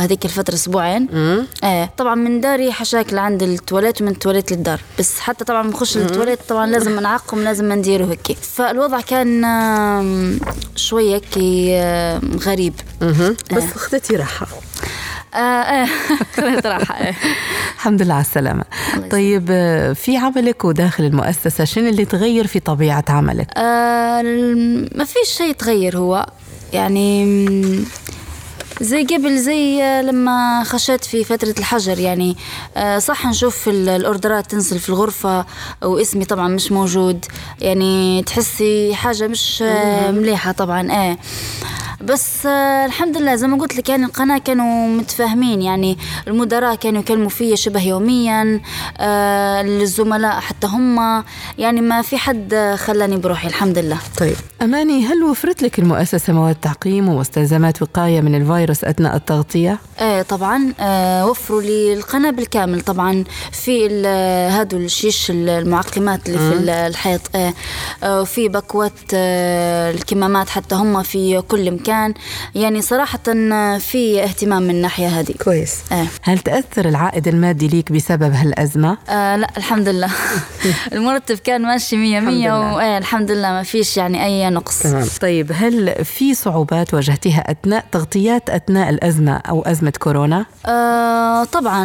هذيك 0.00 0.24
الفترة 0.24 0.54
أسبوعين؟ 0.54 1.08
إيه 1.64 1.90
طبعا 1.96 2.14
من 2.14 2.40
داري 2.40 2.72
حشاكل 2.72 3.18
عند 3.18 3.42
التواليت 3.42 4.02
ومن 4.02 4.10
التواليت 4.10 4.52
للدار. 4.52 4.80
بس 4.98 5.18
حتى 5.20 5.44
طبعا 5.44 5.62
بنخش 5.62 5.96
التواليت 5.96 6.38
طبعا 6.48 6.66
لازم 6.66 7.00
نعقم 7.00 7.38
لازم 7.44 7.72
نديره 7.72 8.04
هيك 8.04 8.36
فالوضع 8.42 9.00
كان 9.00 9.44
شوية 10.76 11.20
آم، 11.36 12.20
غريب. 12.42 12.74
بس 13.56 13.64
خذتي 13.76 14.16
راحة. 14.18 14.46
آه 15.34 15.38
آه 15.38 15.86
خذت 16.36 16.66
راحة 16.66 16.94
آه. 16.94 17.14
الحمد 17.74 18.02
لله 18.02 18.14
على 18.14 18.20
السلامة. 18.24 18.64
طيب 19.10 19.48
آه، 19.50 19.92
في 19.92 20.16
عملك 20.16 20.64
وداخل 20.64 21.04
المؤسسة 21.04 21.64
شنو 21.64 21.88
اللي 21.88 22.04
تغير 22.04 22.46
في 22.46 22.60
طبيعة 22.60 23.04
عملك؟ 23.08 23.58
آه 23.58 24.22
ما 24.94 25.04
فيش 25.04 25.28
شيء 25.38 25.52
تغير 25.52 25.98
هو. 25.98 26.26
يعني 26.72 27.24
زي 28.80 29.02
قبل 29.04 29.38
زي 29.38 29.82
آه، 29.82 30.02
لما 30.02 30.62
خشيت 30.64 31.04
في 31.04 31.24
فترة 31.24 31.54
الحجر. 31.58 31.98
يعني 31.98 32.36
صح 32.98 33.26
نشوف 33.26 33.68
ال- 33.68 33.88
الأوردرات 33.88 34.50
تنزل 34.50 34.78
في 34.78 34.88
الغرفة 34.88 35.46
واسمي 35.82 36.24
طبعا 36.24 36.48
مش 36.48 36.72
موجود. 36.72 37.24
يعني 37.60 38.22
تحسي 38.22 38.94
حاجة 38.94 39.26
مش 39.28 39.62
مليحة 40.10 40.52
طبعا 40.52 40.92
إيه 40.92 41.18
بس 42.00 42.46
آه، 42.46 42.86
الحمد 42.86 43.16
لله 43.16 43.34
زي 43.34 43.46
ما 43.46 43.56
قلت 43.56 43.76
لك 43.76 43.88
يعني 43.88 44.04
القناة 44.04 44.38
كانوا 44.38 44.88
متفاهمين 44.88 45.62
يعني 45.62 45.98
المدراء 46.28 46.74
كانوا 46.74 47.00
يكلموا 47.00 47.28
فيا 47.28 47.56
شبه 47.56 47.82
يوميا 47.82 48.60
آه، 48.98 49.60
الزملاء 49.60 50.40
حتى 50.40 50.66
هم. 50.66 51.24
يعني 51.58 51.80
ما 51.80 52.02
في 52.02 52.16
حد 52.16 52.74
خلاني 52.78 53.16
بروحي 53.16 53.48
الحمد 53.48 53.78
لله. 53.78 53.98
طيب 54.20 54.36
أماني 54.62 55.06
هل 55.06 55.22
وفرت 55.22 55.62
لك 55.62 55.78
المؤسسة 55.78 56.32
مواد 56.32 56.54
تعقيم 56.54 57.08
ومستلزمات 57.08 57.82
وقاية 57.82 58.20
من 58.20 58.34
الفيروس 58.34 58.84
أثناء 58.84 59.16
التغطية؟ 59.16 59.78
إيه 60.00 60.22
طبعا 60.22 60.72
آه 60.80 61.26
وفروا 61.26 61.62
لي 61.62 61.92
القناة 61.94 62.30
بالكامل 62.30 62.80
طبعا 62.80 63.24
في 63.52 63.86
ال- 63.86 64.06
هادو 64.52 64.76
الشيش 64.76 65.30
المعقمات 65.30 66.26
اللي 66.28 66.38
في 66.38 66.52
ال- 66.54 66.70
الحيط 66.70 67.20
إيه 67.36 67.54
آه 68.02 68.20
وفي 68.20 68.48
بكوات 68.48 68.92
آه 69.14 69.90
الكمامات 69.90 70.48
حتى 70.48 70.74
هم 70.74 71.02
في 71.02 71.40
كل 71.48 71.70
مكان. 71.70 71.87
يعني 72.54 72.82
صراحة 72.82 73.18
آه، 73.28 73.78
في 73.78 74.24
اهتمام 74.24 74.62
من 74.62 74.70
الناحية 74.70 75.08
هذه. 75.08 75.32
كويس. 75.44 75.74
إيه. 75.92 76.06
هل 76.22 76.38
تأثر 76.38 76.88
العائد 76.88 77.28
المادي 77.28 77.68
ليك 77.68 77.92
بسبب 77.92 78.32
هالأزمة؟ 78.32 78.98
آه 79.08 79.36
لا 79.36 79.48
الحمد 79.56 79.88
لله. 79.88 80.10
المرتب 80.92 81.38
كان 81.38 81.62
ماشي 81.62 81.96
مية 81.96 82.20
مية 82.20 82.48
لله. 82.48 82.74
وإيه 82.74 82.98
الحمد 82.98 83.30
لله 83.30 83.48
ما 83.50 83.62
فيش 83.62 83.96
يعني 83.96 84.24
أي 84.24 84.50
نقص. 84.50 84.78
تمام. 84.78 85.06
طيب 85.20 85.52
هل 85.54 86.04
في 86.04 86.34
صعوبات 86.34 86.94
واجهتها 86.94 87.50
أثناء 87.50 87.84
تغطيات 87.92 88.50
أثناء 88.50 88.90
الأزمة 88.90 89.36
أو 89.36 89.62
أزمة 89.62 89.92
كورونا؟ 90.00 90.46
آه 90.66 91.44
طبعا 91.44 91.84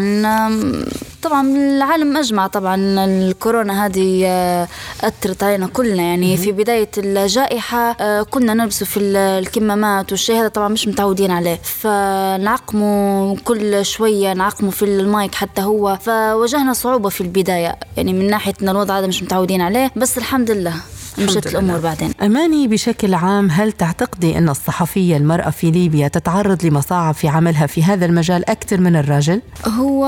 طبعا 1.24 1.47
العالم 1.57 2.17
أجمع 2.17 2.47
طبعا 2.47 2.76
الكورونا 3.05 3.86
هذه 3.86 4.26
آه، 4.28 4.67
أثرت 5.03 5.43
علينا 5.43 5.67
كلنا. 5.67 6.03
يعني 6.03 6.38
في 6.38 6.51
بداية 6.51 6.89
الجائحة 6.97 7.78
آه، 7.99 8.21
كنا 8.24 8.53
نلبس 8.53 8.84
في 8.84 8.97
ال- 8.97 9.15
الكمامات 9.17 10.11
والشيء 10.11 10.36
هذا 10.36 10.47
طبعا 10.47 10.67
مش 10.67 10.88
متعودين 10.88 11.32
عليه. 11.32 11.59
فنعقموا 11.63 13.36
كل 13.45 13.86
شوية 13.86 14.34
نعقموا 14.34 14.71
في 14.71 14.86
المايك 14.86 15.36
حتى 15.36 15.61
هو. 15.61 15.97
فواجهنا 16.01 16.74
صعوبة 16.74 17.09
في 17.09 17.21
البداية. 17.21 17.76
يعني 17.97 18.13
من 18.13 18.28
ناحية 18.30 18.53
إن 18.61 18.69
الوضع 18.69 18.99
هذا 18.99 19.07
مش 19.07 19.24
متعودين 19.24 19.61
عليه 19.61 19.91
بس 19.95 20.17
الحمد 20.17 20.51
لله. 20.51 20.74
مشت 21.20 21.47
الأمور 21.47 21.80
بعدين. 21.80 22.11
أماني 22.22 22.68
بشكل 22.68 23.14
عام 23.14 23.49
هل 23.51 23.72
تعتقدي 23.72 24.38
أن 24.38 24.49
الصحفية 24.49 25.18
المرأة 25.18 25.49
في 25.49 25.72
ليبيا 25.72 26.07
تتعرض 26.07 26.66
لمصاعب 26.66 27.14
في 27.14 27.28
عملها 27.28 27.68
في 27.68 27.84
هذا 27.84 28.05
المجال 28.05 28.49
أكثر 28.49 28.80
من 28.82 28.95
الرجل؟ 28.95 29.41
هو 29.68 30.05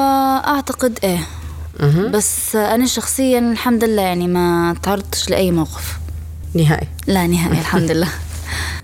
أعتقد 0.48 1.00
إيه. 1.04 1.20
بس 2.10 2.56
أنا 2.56 2.86
شخصيا 2.86 3.40
الحمد 3.40 3.84
لله 3.84 4.02
يعني 4.02 4.28
ما 4.28 4.76
تعرضتش 4.84 5.30
لأي 5.30 5.52
موقف. 5.52 5.98
نهائي. 6.54 6.88
لا 7.08 7.28
نهائي 7.28 7.60
الحمد 7.60 7.92
لله. 7.92 8.08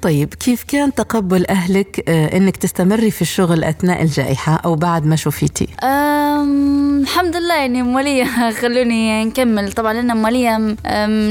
طيب 0.01 0.33
كيف 0.33 0.63
كان 0.63 0.93
تقبل 0.93 1.47
أهلك 1.47 2.03
آه، 2.09 2.37
أنك 2.37 2.57
تستمري 2.57 3.11
في 3.11 3.21
الشغل 3.21 3.63
أثناء 3.63 4.01
الجائحة 4.01 4.55
أو 4.65 4.75
بعد 4.75 5.05
ما 5.05 5.15
شفيتي؟ 5.15 5.67
الحمد 7.01 7.35
لله 7.35 7.55
يعني 7.55 7.83
مالية 7.83 8.23
خلوني 8.61 9.25
نكمل. 9.25 9.71
طبعا 9.71 9.93
لأن 9.93 10.17
مالية 10.17 10.55
أم، 10.55 10.75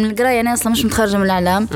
القراية 0.05 0.41
أنا 0.41 0.53
أصلا 0.55 0.73
مش 0.73 0.85
متخرجة 0.85 1.17
من 1.17 1.23
الإعلام. 1.25 1.69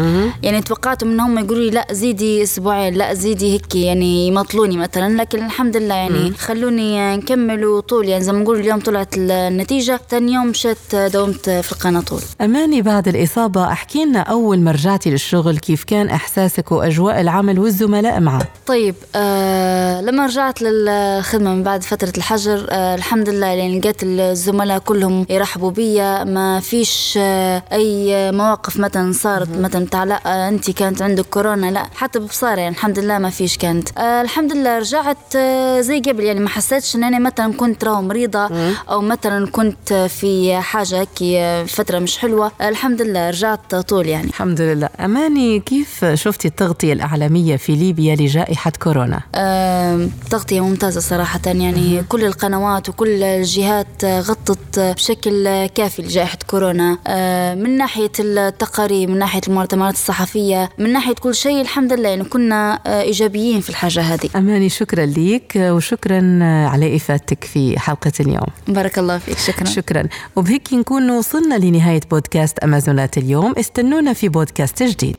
يعني 0.43 0.61
توقعتهم 0.61 1.11
إن 1.11 1.21
هم 1.21 1.39
يقولوا 1.39 1.63
لي 1.65 1.71
لا 1.71 1.87
زيدي 1.91 2.43
أسبوعين 2.43 2.95
لا 2.95 3.15
زيدي 3.15 3.53
هيك 3.53 3.75
يعني 3.75 4.27
يمطلوني 4.29 4.77
مثلا. 4.77 5.17
لكن 5.23 5.45
الحمد 5.47 5.77
لله 5.77 5.95
يعني 5.95 6.33
خلوني 6.33 7.17
نكمل 7.17 7.65
وطول. 7.65 8.09
يعني 8.09 8.25
زي 8.25 8.33
ما 8.33 8.39
نقول 8.39 8.61
اليوم 8.61 8.81
طلعت 8.81 9.15
النتيجة. 9.19 10.01
ثاني 10.11 10.33
يوم 10.33 10.47
مشيت 10.47 10.79
داومت 10.95 11.51
في 11.51 11.73
القناة 11.73 12.01
طول. 12.01 12.21
أماني 12.41 12.83
بعد 12.83 13.09
الإصابة 13.09 13.73
أحكي 13.73 14.05
لنا 14.05 14.21
أول 14.21 14.59
ما 14.61 14.71
رجعتي 14.71 15.11
للشغل 15.11 15.59
كيف 15.59 15.85
كان 15.85 16.09
إحساسك 16.45 16.73
وأجواء 16.73 17.21
العمل 17.21 17.59
والزملاء 17.59 18.21
معه. 18.21 18.43
طيب 18.67 18.95
آه 19.17 20.01
لما 20.01 20.27
رجعت 20.27 20.63
للخدمة 20.63 21.55
من 21.55 21.63
بعد 21.63 21.83
فترة 21.83 22.13
الحجر 22.17 22.67
آه 22.71 22.95
الحمد 22.95 23.29
لله 23.29 23.47
يعني 23.47 23.79
لقيت 23.81 23.97
الزملاء 24.03 24.79
كلهم 24.79 25.27
يرحبوا 25.31 25.71
بيا. 25.71 26.25
ما 26.25 26.61
فيش 26.61 27.19
آه 27.23 27.63
أي 27.73 28.33
مواقف 28.33 28.77
مثلا 28.77 29.13
صارت 29.13 29.49
مثلا 29.59 29.85
بتاع 29.85 30.05
لا 30.05 30.21
آه 30.27 30.49
أنت 30.49 30.71
كانت 30.71 31.03
عندك 31.03 31.25
كورونا 31.27 31.71
لا 31.71 31.87
حتى 31.95 32.19
ببصارة 32.19 32.61
يعني 32.61 32.75
الحمد 32.75 32.99
لله 32.99 33.19
ما 33.19 33.31
فيش 33.31 33.59
كانت. 33.59 33.99
آه 33.99 34.23
الحمد 34.23 34.53
لله 34.53 34.79
رجعت 34.79 35.37
آه 35.37 35.81
زي 35.81 36.01
قبل 36.01 36.25
يعني 36.25 36.41
ما 36.41 36.49
حسيتش 36.49 36.97
إن 36.97 37.05
أنا 37.05 37.19
مثلا 37.19 37.53
كنت 37.53 37.85
راهو 37.85 38.03
مريضة 38.03 38.51
أو 38.91 39.01
مثلا 39.01 39.47
كنت 39.47 39.93
في 39.93 40.57
حاجة 40.61 41.01
هيك 41.01 41.09
آه، 41.23 41.65
فترة 41.65 41.99
مش 41.99 42.19
حلوة. 42.19 42.53
آه 42.61 42.69
الحمد 42.69 43.03
لله 43.03 43.31
رجعت 43.31 43.75
طول 43.75 44.07
يعني. 44.07 44.27
الحمد 44.29 44.61
لله. 44.61 44.89
أماني 45.01 45.61
كيف 45.61 46.05
شفتي 46.35 46.49
التغطية 46.49 46.93
الإعلامية 46.93 47.57
في 47.57 47.77
ليبيا 47.77 48.15
لجائحة 48.17 48.73
كورونا؟ 48.83 49.21
آم، 49.35 50.11
تغطية 50.31 50.61
ممتازة 50.61 51.01
صراحة 51.01 51.41
يعني 51.47 52.03
كل 52.09 52.25
القنوات 52.25 52.89
وكل 52.89 53.23
الجهات 53.23 54.05
غطت 54.05 54.79
بشكل 54.79 55.67
كافي 55.67 56.03
لجائحة 56.03 56.39
كورونا. 56.47 56.99
آه، 57.07 57.55
من 57.55 57.77
ناحية 57.77 58.11
التقارير 58.21 59.09
من 59.09 59.19
ناحية 59.19 59.41
المؤتمرات 59.49 59.95
الصحفية 59.95 60.71
من 60.79 60.93
ناحية 60.93 61.15
كل 61.15 61.35
شيء 61.35 61.61
الحمد 61.61 61.93
لله 61.93 62.09
يعني 62.09 62.25
كنا 62.25 62.81
آه، 62.87 63.01
إيجابيين 63.03 63.61
في 63.61 63.71
الحاجة 63.71 64.01
هذه. 64.01 64.31
أماني 64.37 64.69
شكرا 64.69 65.07
ليك 65.07 65.53
وشكرا 65.57 66.39
على 66.43 66.97
إفادتك 66.97 67.45
في 67.45 67.79
حلقة 67.79 68.13
اليوم. 68.21 68.47
بارك 68.69 68.99
الله 68.99 69.19
فيك 69.19 69.39
شكرا. 69.39 69.65
شكرا. 69.67 70.05
وبهيك 70.37 70.73
نكون 70.73 71.11
وصلنا 71.11 71.55
لنهاية 71.55 72.01
بودكاست 72.11 72.59
أمازونات 72.59 73.19
اليوم. 73.19 73.55
استنونا 73.59 74.13
في 74.13 74.29
بودكاست 74.29 74.83
جديد. 74.83 75.17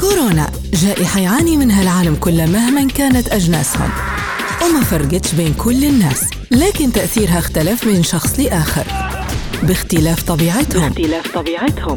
كورونا. 0.00 0.50
جائحة 0.74 1.20
يعاني 1.20 1.56
منها 1.56 1.82
العالم 1.82 2.14
كله 2.14 2.46
مهما 2.46 2.88
كانت 2.88 3.28
أجناسهم. 3.28 3.90
وما 4.64 4.80
فرقتش 4.84 5.34
بين 5.34 5.54
كل 5.54 5.84
الناس 5.84 6.24
لكن 6.50 6.92
تأثيرها 6.92 7.38
اختلف 7.38 7.86
من 7.86 8.02
شخص 8.02 8.40
لآخر. 8.40 8.86
باختلاف 9.62 10.22
طبيعتهم. 10.22 10.88
باختلاف 10.88 11.34
طبيعتهم. 11.34 11.96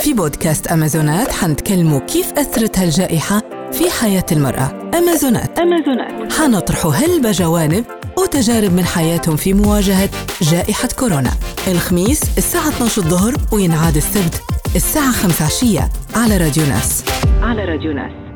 في 0.00 0.14
بودكاست 0.14 0.66
أمازونات 0.66 1.32
حنتكلموا 1.32 2.00
كيف 2.00 2.32
أثرت 2.32 2.78
هالجائحة 2.78 3.42
في 3.72 3.90
حياة 3.90 4.26
المرأة. 4.32 4.90
أمازونات. 4.98 5.58
أمازونات. 5.58 6.32
حنطرحوا 6.32 6.92
هلبة 6.92 7.30
جوانب 7.30 7.84
وتجارب 8.22 8.72
من 8.72 8.84
حياتهم 8.84 9.36
في 9.36 9.54
مواجهة 9.54 10.10
جائحة 10.42 10.88
كورونا. 10.98 11.30
الخميس 11.68 12.22
الساعة 12.38 12.68
12 12.68 13.02
الظهر 13.02 13.34
وينعاد 13.52 13.96
السبت 13.96 14.42
الساعة 14.76 15.12
5 15.12 15.44
عشية 15.44 15.88
على 16.16 16.36
راديو 16.36 16.66
ناس. 16.66 17.04
على 17.42 17.64
راديو 17.64 17.92
ناس. 17.92 18.31